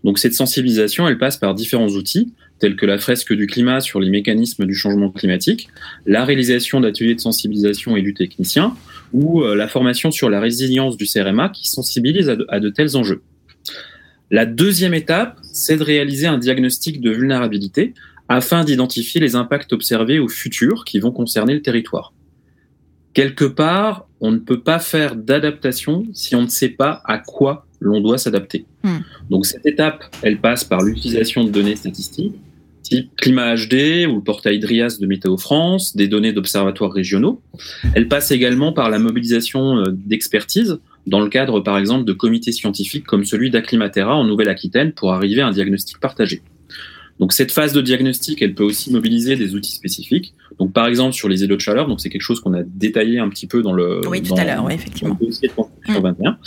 [0.04, 4.00] Donc cette sensibilisation, elle passe par différents outils, tels que la fresque du climat sur
[4.00, 5.70] les mécanismes du changement climatique,
[6.06, 8.76] la réalisation d'ateliers de sensibilisation et du technicien,
[9.12, 13.22] ou euh, la formation sur la résilience du CRMA qui sensibilise à de tels enjeux.
[14.34, 17.94] La deuxième étape, c'est de réaliser un diagnostic de vulnérabilité
[18.28, 22.14] afin d'identifier les impacts observés au futur qui vont concerner le territoire.
[23.14, 27.68] Quelque part, on ne peut pas faire d'adaptation si on ne sait pas à quoi
[27.80, 28.66] l'on doit s'adapter.
[28.82, 29.02] Hmm.
[29.30, 32.34] Donc cette étape, elle passe par l'utilisation de données statistiques,
[32.82, 37.40] type climat HD ou le portail DRIAS de Météo France, des données d'observatoires régionaux.
[37.94, 42.52] Elle passe également par la mobilisation euh, d'expertise dans le cadre, par exemple, de comités
[42.52, 46.42] scientifiques comme celui d'Acclimatera en Nouvelle-Aquitaine pour arriver à un diagnostic partagé.
[47.20, 50.34] Donc cette phase de diagnostic, elle peut aussi mobiliser des outils spécifiques.
[50.60, 53.20] Donc par exemple sur les îlots de chaleur, donc c'est quelque chose qu'on a détaillé
[53.20, 55.18] un petit peu dans le, oui, tout à l'heure, oui, effectivement.
[55.20, 56.32] dossier de construction 21.
[56.32, 56.38] Mmh.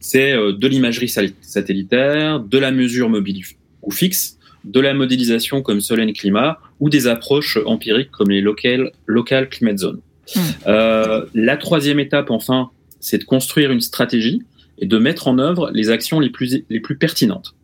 [0.00, 3.44] C'est euh, de l'imagerie satellitaire, de la mesure mobile
[3.82, 8.90] ou fixe, de la modélisation comme Solène Climat ou des approches empiriques comme les local,
[9.06, 10.00] local climate zone.
[10.34, 10.40] Mmh.
[10.66, 12.70] Euh, la troisième étape, enfin,
[13.06, 14.42] c'est de construire une stratégie
[14.78, 17.54] et de mettre en œuvre les actions les plus, les plus pertinentes.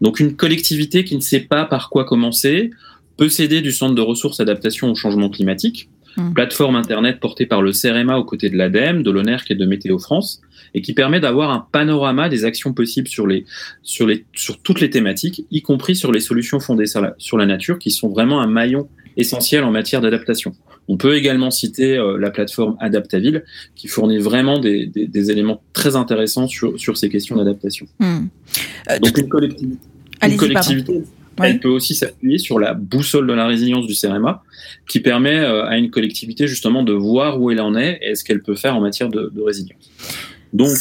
[0.00, 2.70] Donc une collectivité qui ne sait pas par quoi commencer
[3.16, 6.32] peut s'aider du Centre de ressources adaptation au changement climatique, mmh.
[6.32, 10.00] plateforme Internet portée par le CRMA aux côtés de l'ADEME, de l'ONERC et de Météo
[10.00, 10.40] France,
[10.74, 13.44] et qui permet d'avoir un panorama des actions possibles sur, les,
[13.82, 17.38] sur, les, sur toutes les thématiques, y compris sur les solutions fondées sur la, sur
[17.38, 18.88] la nature, qui sont vraiment un maillon
[19.20, 20.52] essentiel en matière d'adaptation.
[20.88, 23.44] On peut également citer euh, la plateforme Adaptaville,
[23.76, 27.86] qui fournit vraiment des, des, éléments très intéressants sur, sur ces questions d'adaptation.
[27.98, 28.26] Hmm.
[28.90, 29.78] Euh, Donc une collectivité,
[30.22, 31.02] une collectivité
[31.42, 34.42] elle peut aussi s'appuyer sur la boussole de la résilience du CRMA,
[34.86, 38.24] qui permet euh, à une collectivité justement de voir où elle en est et ce
[38.24, 39.90] qu'elle peut faire en matière de, de résilience.
[40.52, 40.76] Donc,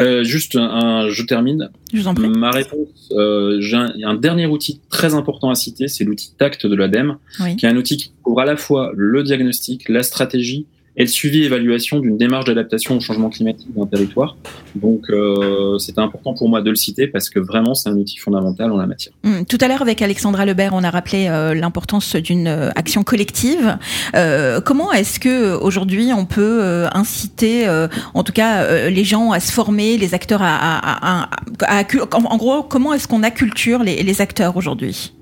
[0.00, 1.70] euh, juste un, je termine.
[1.92, 2.28] Je vous en prie.
[2.28, 6.66] Ma réponse, euh, j'ai un, un, dernier outil très important à citer, c'est l'outil TACT
[6.66, 7.16] de l'ADEME,
[7.58, 11.08] qui est un outil qui couvre à la fois le diagnostic, la stratégie et le
[11.08, 14.36] suivi et d'une démarche d'adaptation au changement climatique d'un territoire.
[14.74, 18.18] Donc, euh, c'était important pour moi de le citer parce que vraiment, c'est un outil
[18.18, 19.14] fondamental en la matière.
[19.24, 23.02] Hum, tout à l'heure, avec Alexandra Lebert, on a rappelé euh, l'importance d'une euh, action
[23.02, 23.76] collective.
[24.14, 27.66] Euh, comment est-ce que aujourd'hui on peut euh, inciter,
[28.14, 31.28] en tout cas, les gens à se former, les acteurs à, à,
[31.66, 35.12] à, à en, gros, comment est-ce qu'on acculture les, les acteurs aujourd'hui?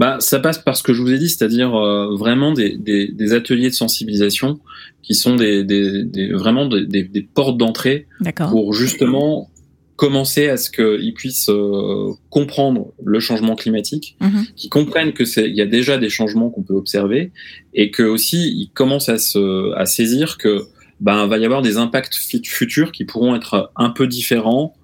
[0.00, 3.08] Bah, ça passe par ce que je vous ai dit, c'est-à-dire euh, vraiment des, des,
[3.08, 4.58] des, ateliers de sensibilisation
[5.02, 8.06] qui sont des, des vraiment des, portes d'entrée
[8.48, 9.50] pour justement
[9.96, 14.54] commencer à ce qu'ils puissent euh, comprendre le changement climatique, mm-hmm.
[14.54, 17.30] qu'ils comprennent que c'est il y a déjà des changements qu'on peut observer
[17.74, 20.62] et que aussi ils commencent à se à saisir que
[21.00, 24.74] ben va y avoir des impacts futurs qui pourront être un peu différents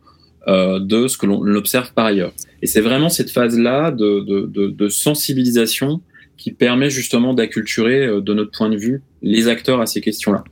[0.49, 2.33] euh, de ce que l'on observe par ailleurs.
[2.67, 6.01] Et c'est vraiment cette phase-là de, de, de, de, sensibilisation
[6.37, 10.43] qui permet justement d'acculturer, euh, de notre point de vue, les acteurs à ces questions-là.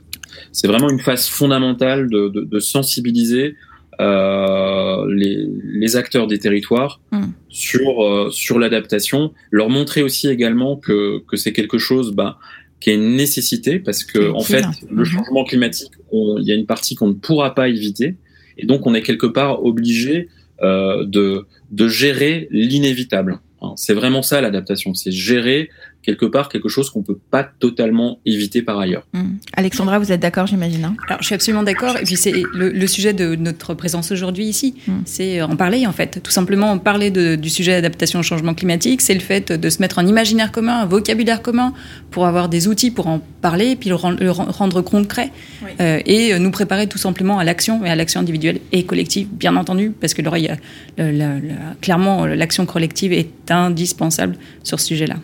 [0.53, 3.55] C'est vraiment une phase fondamentale de, sensibiliser
[3.99, 7.23] euh, les, les, acteurs des territoires mm.
[7.49, 12.39] sur, euh, sur l'adaptation, leur montrer aussi également que, que c'est quelque chose bah,
[12.79, 15.05] qui est une nécessité parce que en fait le mm-hmm.
[15.05, 18.15] changement climatique, il y a une partie qu'on ne pourra pas éviter
[18.57, 20.29] et donc on est quelque part obligé
[20.61, 21.45] euh, de,
[21.75, 23.39] de gérer l'inévitable.
[23.61, 25.69] Hein, c'est vraiment ça l'adaptation, c'est gérer
[26.05, 29.05] quelque part quelque chose qu'on peut pas totalement éviter par ailleurs.
[29.13, 29.37] Hmm.
[29.53, 30.95] Alexandra, vous êtes d'accord, j'imagine hein?
[31.07, 31.97] Alors, je suis absolument d'accord.
[31.97, 34.75] Et puis, c'est le, sujet de notre présence aujourd'hui ici.
[34.87, 34.99] Hmm.
[35.05, 36.21] C'est en parler, en fait.
[36.21, 39.01] Tout simplement, en parler du sujet d'adaptation au changement climatique.
[39.01, 41.73] C'est le fait de se mettre un imaginaire commun, un vocabulaire commun
[42.11, 45.31] pour avoir des outils pour en parler et puis le, rendre, concret.
[45.79, 49.55] Euh, et nous préparer tout simplement à l'action et à l'action individuelle et collective, bien
[49.55, 50.57] entendu, parce que là, il y a,
[51.81, 55.15] clairement, l'action collective est indispensable sur ce sujet-là.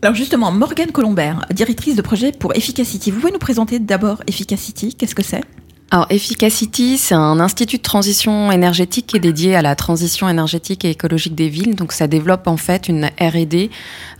[0.00, 3.10] Alors justement, Morgane Colombert, directrice de projet pour Efficacity.
[3.10, 5.42] Vous pouvez nous présenter d'abord Efficacity Qu'est-ce que c'est?
[5.90, 10.84] Alors, Efficacity, c'est un institut de transition énergétique qui est dédié à la transition énergétique
[10.84, 11.76] et écologique des villes.
[11.76, 13.70] Donc, ça développe en fait une R&D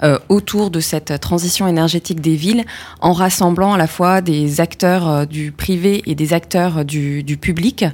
[0.03, 2.65] euh, autour de cette transition énergétique des villes,
[3.01, 7.37] en rassemblant à la fois des acteurs euh, du privé et des acteurs du, du
[7.37, 7.85] public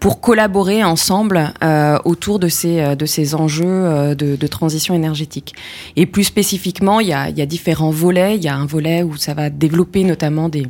[0.00, 5.54] pour collaborer ensemble euh, autour de ces de ces enjeux de, transition énergétique.
[5.96, 8.36] Et plus spécifiquement, il y a différents volets.
[8.36, 10.66] Il y a un volet où ça va développer notamment des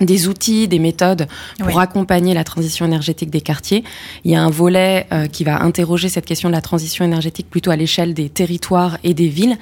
[0.00, 1.26] des outils, des méthodes
[1.58, 3.84] pour accompagner la transition énergétique des quartiers.
[4.24, 7.48] Il y a un volet euh, qui va interroger cette question de la transition énergétique
[7.48, 9.56] plutôt à l'échelle des territoires et des villes.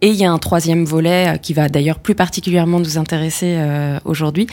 [0.00, 3.56] Et il y a un troisième volet euh, qui va d'ailleurs plus particulièrement nous intéresser
[3.56, 4.46] euh, aujourd'hui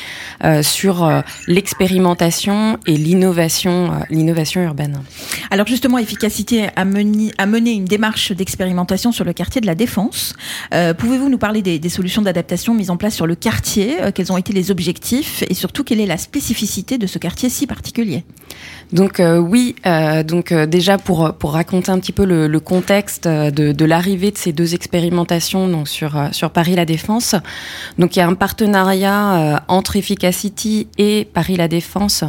[0.62, 1.10] sur
[1.48, 5.02] l'expérimentation et l'innovation, l'innovation urbaine.
[5.50, 9.76] Alors justement, Efficacité a mené, a mené une démarche d'expérimentation sur le quartier de la
[9.76, 10.34] Défense.
[10.98, 14.38] pouvez-vous nous parler des, des solutions d'adaptation mises en place sur le quartier Quels ont
[14.38, 18.24] été les objectifs et surtout quelle est la spécificité de ce quartier si particulier
[18.92, 22.60] donc euh, oui, euh, donc euh, déjà pour pour raconter un petit peu le, le
[22.60, 27.36] contexte de, de l'arrivée de ces deux expérimentations donc sur sur Paris la Défense.
[27.98, 32.26] Donc il y a un partenariat entre Efficacity et Paris la Défense,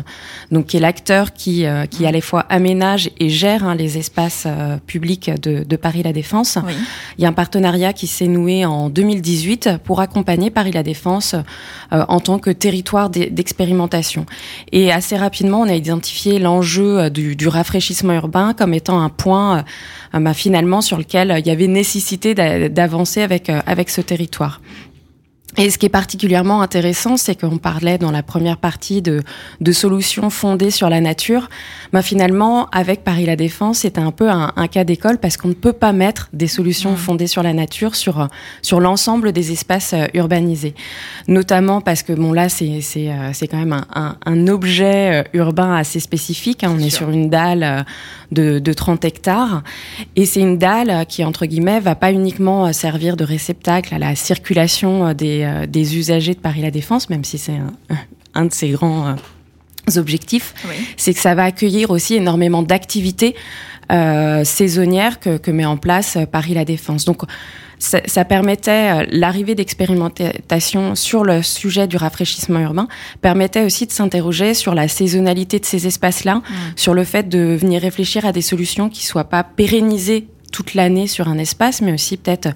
[0.52, 4.46] donc qui est l'acteur qui qui à la fois aménage et gère hein, les espaces
[4.87, 6.59] publics de, de Paris la Défense.
[6.64, 6.74] Oui.
[7.18, 11.35] Il y a un partenariat qui s'est noué en 2018 pour accompagner Paris la Défense
[11.90, 14.27] en tant que territoire d'expérimentation.
[14.73, 19.64] Et assez rapidement, on a identifié l'enjeu euh, du, rafraîchissement urbain comme étant un point
[20.14, 24.61] euh, bah, finalement sur lequel il y avait nécessité d'avancer avec, euh, avec ce territoire.
[25.59, 29.23] Et ce qui est particulièrement intéressant, c'est qu'on parlait dans la première partie de,
[29.61, 31.51] de solutions fondées sur la nature.
[31.93, 35.49] Bah finalement, avec Paris La Défense, c'était un peu un, un cas d'école parce qu'on
[35.49, 36.97] ne peut pas mettre des solutions mmh.
[36.97, 38.29] fondées sur la nature sur
[38.62, 40.75] sur l'ensemble des espaces euh, urbanisés.
[41.29, 45.21] Notamment parce que bon là, c'est c'est euh, c'est quand même un, un, un, objet
[45.21, 46.65] euh, urbain assez spécifique.
[46.65, 46.75] Hein.
[46.75, 47.85] On est, sur une dalle
[48.33, 49.62] de, de 30 hectares
[50.17, 54.15] et c'est une dalle qui entre guillemets va pas uniquement servir de réceptacle à la
[54.15, 57.59] circulation des euh, des, usagers de Paris La Défense, même si c'est
[58.35, 60.55] un, de ses grands euh, objectifs,
[60.96, 63.35] c'est que ça va accueillir aussi énormément d'activités
[63.90, 67.05] euh, saisonnières que, met en place Paris La Défense.
[67.05, 67.22] Donc
[67.78, 72.87] ça, permettait l'arrivée d'expérimentation sur le sujet du rafraîchissement urbain
[73.22, 76.42] permettait aussi de s'interroger sur la saisonnalité de ces espaces-là, mmh.
[76.76, 81.09] sur le fait de venir réfléchir à des solutions qui soient pas pérennisées toute l'année
[81.09, 82.50] sur un espace, mais aussi peut-être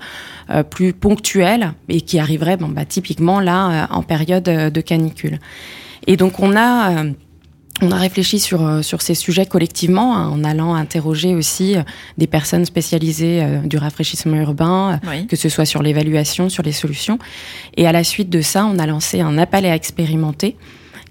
[0.63, 5.39] plus ponctuel et qui arriverait, bon, bah, typiquement là, euh, en période euh, de canicule.
[6.07, 7.05] Et donc on a
[7.83, 11.77] on a réfléchi sur, sur ces sujets collectivement hein, en allant interroger aussi
[12.17, 17.19] des personnes spécialisées du rafraîchissement urbain, que ce soit sur l'évaluation, sur les solutions.
[17.77, 20.57] Et à la suite de ça, on a lancé un appel à expérimenter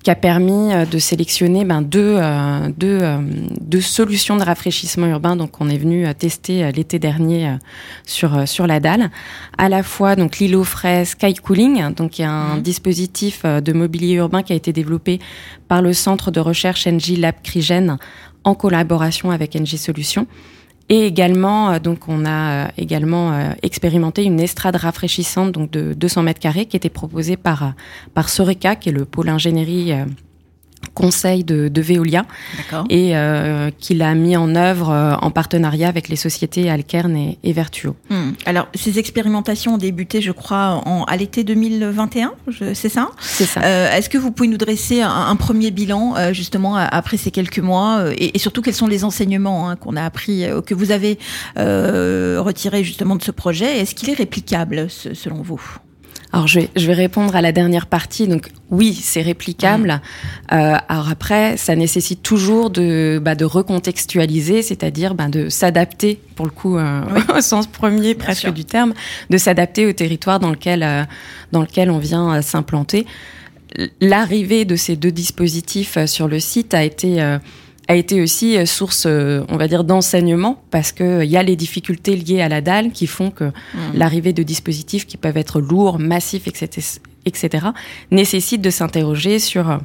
[0.05, 3.17] qui a permis euh, de sélectionner ben, deux, euh, deux, euh,
[3.59, 5.35] deux, solutions de rafraîchissement urbain.
[5.35, 7.57] Donc, on est venu tester l'été dernier
[8.05, 9.09] sur sur la dalle,
[9.57, 12.61] à la fois donc l'îlot frais Sky Cooling, donc il y a un mmh.
[12.61, 15.19] dispositif de mobilier urbain qui a été développé
[15.67, 17.97] par le centre de recherche NG Lab Crigen
[18.43, 20.27] en collaboration avec NG Solutions.
[20.89, 25.93] Et également, euh, donc, on a euh, également euh, expérimenté une estrade rafraîchissante donc de
[25.93, 27.73] 200 mètres carrés qui était proposée par
[28.13, 29.93] par Soreca, qui est le pôle ingénierie
[30.93, 32.25] conseil de, de Veolia
[32.89, 37.37] et euh, qu'il a mis en œuvre euh, en partenariat avec les sociétés Alkern et,
[37.43, 37.95] et Vertuo.
[38.09, 38.31] Hmm.
[38.45, 42.33] Alors, ces expérimentations ont débuté, je crois, en, à l'été 2021,
[42.73, 43.09] c'est ça?
[43.19, 43.61] C'est ça.
[43.63, 47.31] Euh, Est-ce que vous pouvez nous dresser un, un premier bilan, euh, justement, après ces
[47.31, 50.73] quelques mois euh, et, et, surtout, quels sont les enseignements hein, qu'on a appris, que
[50.73, 51.17] vous avez
[51.55, 53.79] retirés, justement, de ce projet?
[53.79, 55.61] Est-ce qu'il est réplicable, selon vous?
[56.35, 58.27] Alors je vais, je vais répondre à la dernière partie.
[58.27, 60.01] Donc oui, c'est réplicable.
[60.51, 66.45] Euh, alors après, ça nécessite toujours de, bah, de recontextualiser, c'est-à-dire bah, de s'adapter, pour
[66.45, 67.03] le coup, euh,
[67.37, 68.93] au sens premier presque du terme,
[69.29, 71.03] de s'adapter au territoire dans lequel, euh,
[71.53, 73.05] dans lequel on vient euh, s'implanter.
[74.01, 77.39] L'arrivée de ces deux dispositifs euh, sur le site a été euh,
[77.87, 81.43] a été aussi euh, source, euh, on va dire, d'enseignement parce que il y a
[81.43, 83.51] les difficultés liées à la dalle qui font que
[83.93, 87.67] l'arrivée de dispositifs qui peuvent être lourds, massifs, etc., etc.,
[88.11, 89.77] nécessite de s'interroger sur euh,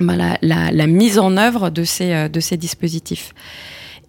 [0.00, 3.32] bah, la, la- la mise en œuvre de ces, euh, de ces dispositifs.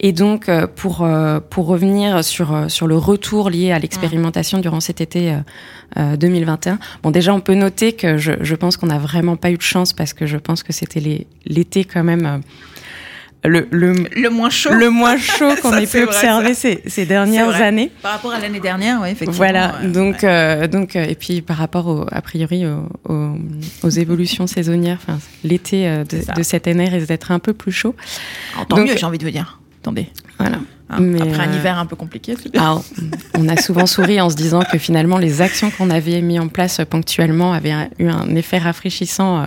[0.01, 4.59] Et donc, euh, pour, euh, pour revenir sur, euh, sur le retour lié à l'expérimentation
[4.59, 5.37] durant cet été euh,
[5.97, 9.51] euh, 2021, bon, déjà, on peut noter que je, je pense qu'on n'a vraiment pas
[9.51, 12.37] eu de chance parce que je pense que c'était les- l'été quand même euh,
[13.43, 17.05] le, le, Le moins chaud le moins chaud qu'on ait pu vrai, observer ces, ces
[17.05, 17.91] dernières années.
[18.01, 19.33] par rapport à l'année dernière, oui, effectivement.
[19.33, 20.29] Voilà, ouais, donc, ouais.
[20.29, 23.35] euh, donc euh, et puis par rapport au, a priori au- au-
[23.83, 27.71] aux évolutions saisonnières, enfin l'été euh, de, de cette année risque d'être un peu plus
[27.73, 27.95] chaud.
[28.55, 29.59] Alors, tant donc- mieux, j'ai envie de vous dire.
[29.81, 30.07] Attendez.
[30.37, 30.57] Voilà.
[30.91, 32.35] Hein, Mais, Après un euh, hiver un peu compliqué.
[32.55, 32.83] Alors,
[33.37, 36.47] on a souvent souri en se disant que finalement les actions qu'on avait mis en
[36.47, 39.45] place ponctuellement avaient eu un effet rafraîchissant euh,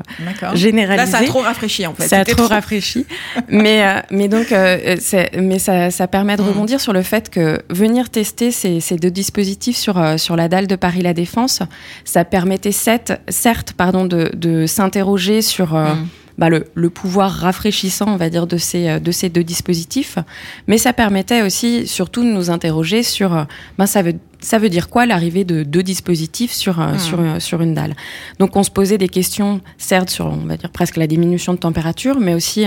[0.55, 1.05] généralisé.
[1.05, 2.07] Là, ça a trop rafraîchi en fait.
[2.07, 3.07] Ça a trop rafraîchi.
[3.49, 4.97] mais, euh, mais donc, euh,
[5.37, 6.47] mais ça, ça permet de Mm.
[6.49, 10.49] rebondir sur le fait que venir tester ces, ces deux dispositifs sur, euh, sur la
[10.49, 11.61] dalle de Paris La Défense,
[12.05, 16.07] ça permettait certes, certes pardon, de, de s'interroger sur euh, Mm.
[16.39, 20.19] Bah, le, le pouvoir rafraîchissant, on va dire, de ces, euh, de ces deux dispositifs.
[20.67, 23.47] Mais ça permettait aussi, surtout, de nous interroger sur,
[23.79, 24.15] ben, ça veut
[24.45, 26.99] ça veut dire quoi l'arrivée de deux dispositifs sur, euh, Mm.
[26.99, 27.95] sur, sur une dalle?
[28.41, 31.59] Donc on se posait des questions, certes sur, on va dire, presque la diminution de
[31.59, 32.65] température, mais aussi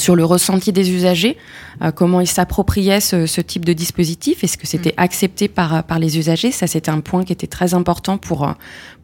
[0.00, 1.36] sur le ressenti des usagers,
[1.82, 5.82] euh, comment ils s'appropriaient ce, ce type de dispositif, est-ce que c'était accepté par, euh,
[5.82, 6.50] par les usagers?
[6.50, 8.52] Ça, c'était un point qui était très important pour, euh,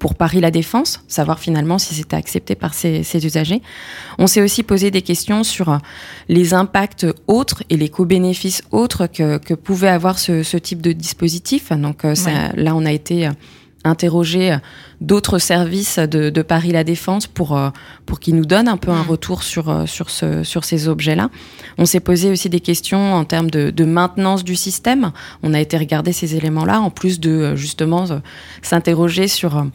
[0.01, 3.63] pour Paris La Défense, savoir finalement si c'était accepté par ces, ces usagers.
[4.19, 5.79] On s'est aussi posé des questions sur
[6.29, 10.93] les impacts autres et les co-bénéfices autres que, que pouvait avoir ce, ce type de
[10.93, 11.71] dispositif.
[11.73, 12.51] Donc euh, ça, Ouais.
[12.65, 13.29] là, on a été
[13.87, 14.59] interroger euh,
[15.01, 17.71] d'autres services de, de Paris La Défense pour, euh,
[18.05, 19.09] pour qu'ils nous donnent un peu un Mm.
[19.11, 21.31] retour sur, euh, sur, ce, sur ces objets-là.
[21.79, 25.13] On s'est posé aussi des questions en termes de, de maintenance du système.
[25.43, 28.07] On a été regarder ces éléments-là, en plus de justement
[28.63, 29.67] s'interroger sur...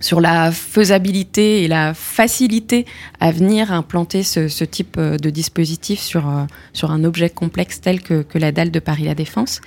[0.00, 2.86] sur la faisabilité et la facilité
[3.20, 8.02] à venir implanter ce, type euh, de dispositif sur, euh, sur un objet complexe tel
[8.02, 9.60] que, que la dalle de Paris La Défense.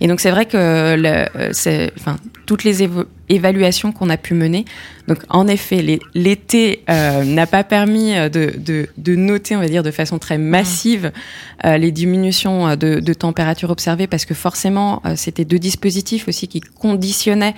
[0.00, 1.86] Et donc c'est vrai que euh,
[2.46, 2.82] toutes les
[3.34, 4.64] évaluations qu'on a pu mener,
[5.08, 9.68] donc en effet, l'été euh, n'a pas permis euh, de, de, de noter, on va
[9.68, 11.10] dire, de façon très massive
[11.64, 16.28] euh, les diminutions euh, de, de température observées parce que forcément, euh, c'était deux dispositifs
[16.28, 17.54] aussi qui conditionnaient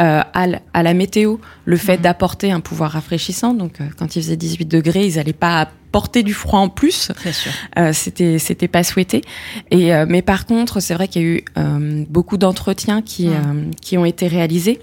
[0.00, 3.54] euh, à, à la météo le fait d'apporter un pouvoir rafraîchissant.
[3.54, 7.10] Donc, quand il faisait 18 degrés, ils n'allaient pas apporter du froid en plus.
[7.78, 9.22] Euh, c'était c'était pas souhaité.
[9.70, 13.26] Et euh, mais par contre, c'est vrai qu'il y a eu euh, beaucoup d'entretiens qui
[13.26, 13.32] Mm.
[13.32, 14.80] euh, qui ont été réalisés.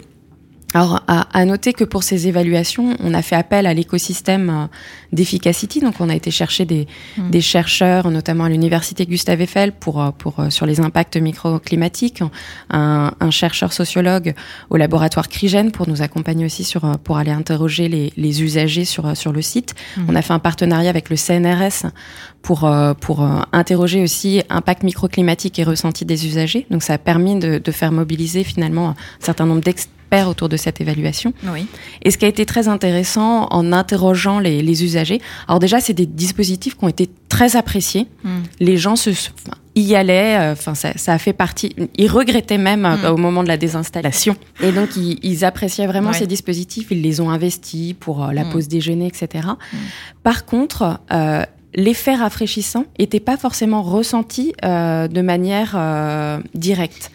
[0.78, 4.68] Alors, à, à noter que pour ces évaluations, on a fait appel à l'écosystème euh,
[5.12, 5.80] d'Efficacity.
[5.80, 6.88] Donc, on a été chercher des,
[7.18, 7.32] Mm.
[7.32, 12.22] des chercheurs, notamment à l'université Gustave Eiffel, pour, euh, pour, euh, sur les impacts microclimatiques,
[12.70, 14.36] un, un chercheur sociologue
[14.70, 19.18] au laboratoire Crigène pour nous accompagner aussi sur, pour aller interroger les, les usagers sur,
[19.18, 19.74] sur le site.
[19.98, 20.06] Mhm.
[20.10, 21.88] On a fait un partenariat avec le CNRS
[22.44, 22.70] pour,
[23.02, 26.68] pour interroger aussi impact microclimatique et ressenti des usagers.
[26.70, 29.97] Donc, ça a permis de, de faire mobiliser finalement un certain nombre d'experts
[30.28, 31.34] autour de cette évaluation.
[31.54, 31.66] Oui.
[32.02, 35.94] Et ce qui a été très intéressant en interrogeant les, les usagers, alors déjà, c'est
[35.94, 38.08] des dispositifs qui ont été très appréciés.
[38.24, 38.30] Mm.
[38.62, 41.76] Les gens se, enfin, y allaient, euh, enfin, ça, ça a fait partie.
[41.98, 43.14] Ils regrettaient même euh, Mm.
[43.14, 44.36] au moment de la désinstallation.
[44.62, 46.18] Et donc, ils, ils appréciaient vraiment Ouais.
[46.18, 46.88] ces dispositifs.
[46.92, 48.50] Ils les ont investis pour euh, la Mm.
[48.52, 49.48] pause déjeuner, etc.
[50.24, 51.00] Par contre,
[51.76, 55.78] l'effet rafraîchissant n'était pas forcément ressenti de manière
[56.56, 57.12] directe.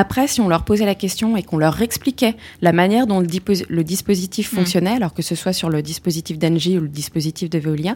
[0.00, 3.82] Après, si on leur posait la question et qu'on leur expliquait la manière dont le,
[3.84, 4.56] dispositif Mm.
[4.56, 7.92] fonctionnait, alors que ce soit sur le dispositif d'Engie ou le dispositif de Veolia,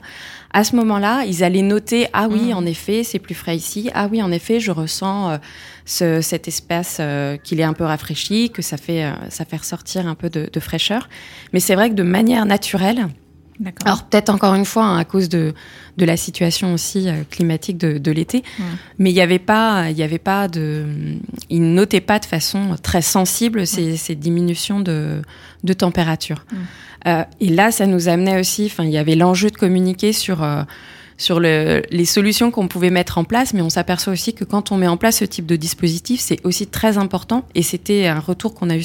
[0.53, 2.57] à ce moment-là, ils allaient noter ah oui, Mm.
[2.59, 3.90] en effet, c'est plus frais ici.
[3.95, 5.37] Ah oui, en effet, je ressens euh,
[5.87, 9.57] ce, cet espace euh, qu'il est un peu rafraîchi, que ça fait euh, ça fait
[9.57, 11.09] ressortir un peu de, de fraîcheur.
[11.55, 13.07] Mais c'est vrai que de manière naturelle.
[13.85, 15.55] Alors peut-être encore une fois hein, à cause de,
[15.97, 18.43] de la situation aussi euh, climatique de, de l'été,
[18.99, 20.87] mais il n'y avait pas, il y avait pas de,
[21.50, 25.23] ils notaient pas de façon très sensible ces, ces diminutions de,
[25.63, 26.44] de température.
[27.07, 30.42] Euh, et là, ça nous amenait aussi, enfin, il y avait l'enjeu de communiquer sur
[30.42, 30.63] euh,
[31.17, 34.73] sur le, les solutions qu'on pouvait mettre en place, mais on s'aperçoit aussi que quand
[34.73, 37.46] on met en place ce type de dispositif, c'est aussi très important.
[37.55, 38.85] Et c'était un retour qu'on a eu,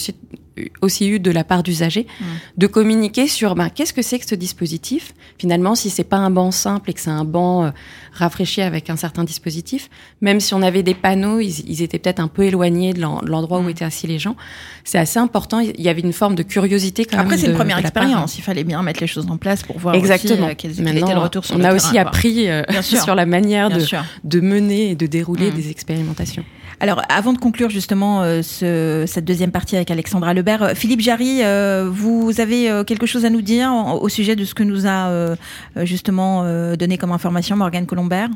[0.81, 2.25] aussi eu de la part d'usagers mmh.
[2.57, 5.13] de communiquer sur bah, qu'est-ce que c'est que ce dispositif?
[5.37, 7.71] Finalement, si c'est pas un banc simple et que c'est un banc euh,
[8.13, 9.89] rafraîchi avec un certain dispositif,
[10.21, 13.63] même si on avait des panneaux, ils, étaient peut-être un peu éloignés de l'endroit où
[13.63, 13.69] mmh.
[13.69, 14.35] étaient assis les gens.
[14.83, 15.59] C'est assez important.
[15.59, 18.37] Il y avait une forme de curiosité quand Après, c'est une première expérience.
[18.37, 20.47] Il fallait bien mettre les choses en place pour voir Exactement.
[20.47, 22.47] Aussi, quels étaient le retour sur on a aussi appris
[22.81, 23.85] sur la manière de,
[24.23, 25.55] de, mener et de dérouler mmh.
[25.55, 26.45] des expérimentations.
[26.79, 31.01] Alors, avant de conclure justement euh, ce, cette deuxième partie avec Alexandra Lebert, euh, Philippe
[31.01, 33.71] Jarry, euh, vous avez quelque chose à nous dire
[34.01, 35.35] au, sujet de ce que nous a
[35.77, 36.43] justement
[36.75, 38.29] donné comme information Morgane Colombert?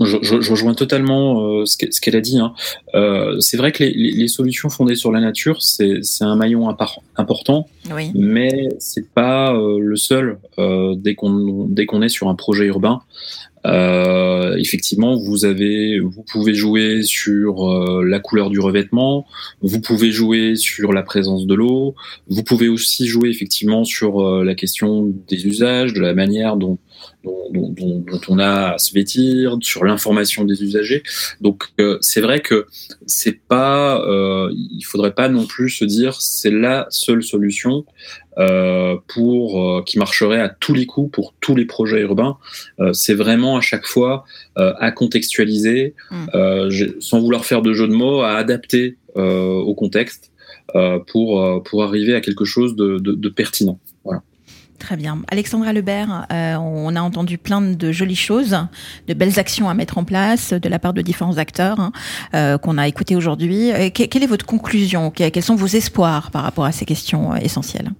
[0.00, 2.38] Je, je, rejoins totalement ce qu'elle a dit.
[2.38, 2.52] Hein.
[3.40, 6.68] c'est vrai que les, les, solutions fondées sur la nature, c'est un maillon
[7.16, 8.12] important, oui.
[8.14, 13.00] mais c'est pas le seul dès qu'on dès qu'on est sur un projet urbain.
[13.66, 19.26] Euh, effectivement, vous avez, vous pouvez jouer sur euh, la couleur du revêtement,
[19.62, 21.94] vous pouvez jouer sur la présence de l'eau,
[22.28, 26.78] vous pouvez aussi jouer effectivement sur euh, la question des usages, de la manière dont
[27.24, 31.02] dont, dont, dont, on a à se vêtir, sur l'information des usagers.
[31.40, 32.66] Donc euh, c'est vrai que
[33.06, 37.84] c'est pas, euh, il faudrait pas non plus se dire c'est la seule solution
[38.38, 42.38] euh, pour euh, qui marcherait à tous les coups pour tous les projets urbains.
[42.78, 44.24] Euh, c'est vraiment à chaque fois
[44.56, 47.00] à contextualiser, mmh.
[47.00, 50.32] sans vouloir faire de jeu de mots, à adapter au contexte
[51.06, 53.78] pour pour arriver à quelque chose de, de, de pertinent.
[54.78, 55.22] Très bien.
[55.30, 58.56] Alexandra Lebert, euh, on a entendu plein de jolies choses,
[59.08, 61.92] de belles actions à mettre en place de la part de différents acteurs hein,
[62.34, 63.72] euh, qu'on a écoutés aujourd'hui.
[63.72, 65.10] Euh, quelle est votre conclusion?
[65.10, 67.90] Quels sont vos espoirs par rapport à ces questions essentielles?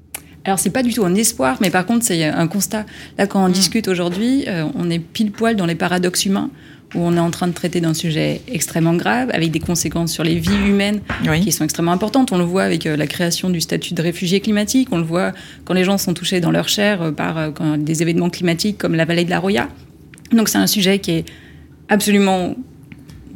[0.45, 2.87] Alors c'est pas du tout un espoir, mais par contre c'est un constat.
[3.19, 3.53] Là quand on mmh.
[3.53, 6.49] discute aujourd'hui, on est pile poil dans les paradoxes humains
[6.95, 10.25] où on est en train de traiter d'un sujet extrêmement grave, avec des conséquences sur
[10.25, 11.01] les vies humaines
[11.43, 12.33] qui sont extrêmement importantes.
[12.33, 15.33] On le voit avec euh, la création du statut de réfugié climatique, on le voit
[15.65, 18.95] quand les gens sont touchés dans leur chair euh, par euh, des événements climatiques comme
[18.95, 19.69] la vallée de la Roya.
[20.33, 21.25] Donc c'est un sujet qui est
[21.89, 22.55] absolument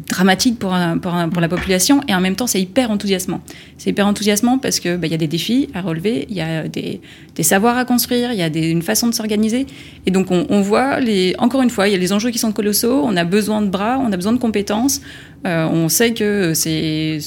[0.08, 3.40] dramatique pour, pour, la population et en même temps c'est hyper enthousiasmant.
[3.78, 6.40] C'est hyper enthousiasmant parce que bah, il y a des défis à relever, il y
[6.40, 7.00] a des,
[7.34, 9.66] des, savoirs à construire, il y a des, une façon de s'organiser
[10.06, 12.38] et donc on, on, voit les encore une fois il y a les enjeux qui
[12.38, 15.00] sont colossaux, on a besoin de bras, on a besoin de compétences,
[15.46, 17.18] euh, on sait que c'est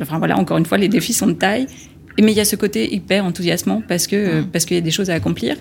[0.00, 1.66] enfin voilà encore une fois les défis sont de taille
[2.20, 4.90] mais il y a ce côté hyper enthousiasmant parce que parce qu'il y a des
[4.90, 5.56] choses à accomplir.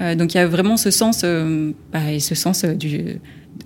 [0.00, 3.20] Euh, donc il y a vraiment ce sens, euh, bah, et ce sens du,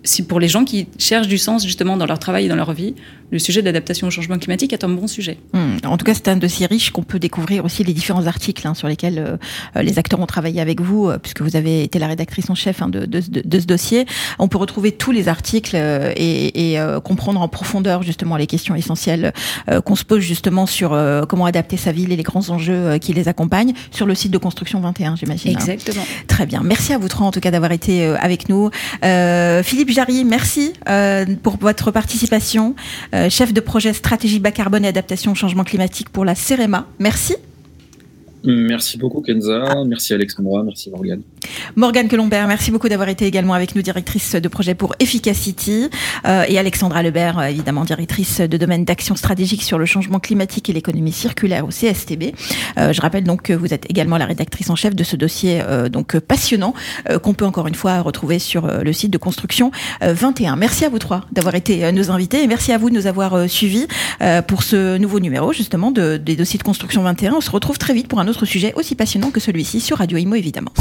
[0.05, 2.73] si pour les gens qui cherchent du sens justement dans leur travail et dans leur
[2.73, 2.95] vie,
[3.33, 5.39] le sujet de l'adaptation au changement climatique est un bon sujet.
[5.55, 5.79] Hmm.
[5.87, 8.75] En tout cas, c'est un dossier riche qu'on peut découvrir aussi les différents articles hein,
[8.75, 9.37] sur lesquels euh,
[9.77, 12.55] euh, les acteurs ont travaillé avec vous, euh, puisque vous avez été la rédactrice en
[12.55, 14.05] chef hein, de, de, de, ce dossier.
[14.39, 19.33] On peut retrouver tous les articles et, et comprendre en profondeur justement les questions essentielles
[19.85, 20.91] qu'on se pose justement sur
[21.29, 24.39] comment adapter sa ville et les grands enjeux qui les accompagnent sur le site de
[24.39, 25.51] Construction 21, j'imagine.
[25.51, 25.55] Hein.
[25.55, 26.05] Exactement.
[26.27, 26.63] Très bien.
[26.65, 28.71] Merci à vous trois en tout cas d'avoir été avec nous.
[29.73, 30.75] Philippe Jarry, merci
[31.43, 32.75] pour votre participation.
[33.15, 36.87] Euh, chef de projet stratégie bas carbone et adaptation au changement climatique pour la CEREMA.
[36.99, 37.37] Merci.
[38.45, 41.23] Merci beaucoup Kenza, merci Alexandra, merci Morgane.
[41.77, 45.89] Morgane Colombert, merci beaucoup d'avoir été également avec nous, directrice de projet pour Efficacity,
[46.27, 50.69] euh, et Alexandra Lebert, euh, évidemment directrice de domaine d'action stratégique sur le changement climatique
[50.69, 52.35] et l'économie circulaire au CSTB.
[52.79, 55.63] Euh, je rappelle donc que vous êtes également la rédactrice en chef de ce dossier
[55.91, 56.75] donc passionnant
[57.23, 59.71] qu'on peut encore une fois retrouver sur le site de Construction
[60.01, 60.57] 21.
[60.57, 63.49] Merci à vous trois d'avoir été nos invités et merci à vous de nous avoir
[63.49, 63.87] suivis
[64.47, 67.35] pour ce nouveau numéro justement de, des dossiers de Construction 21.
[67.35, 70.17] On se retrouve très vite pour un autre sujet aussi passionnant que celui-ci sur Radio
[70.19, 70.73] Imo évidemment.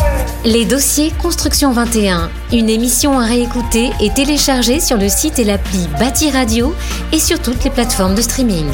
[0.46, 5.88] Les dossiers Construction 21, une émission à réécouter et télécharger sur le site et l'appli
[6.00, 6.74] Bâti Radio
[7.12, 8.66] et sur toutes les plateformes de streaming.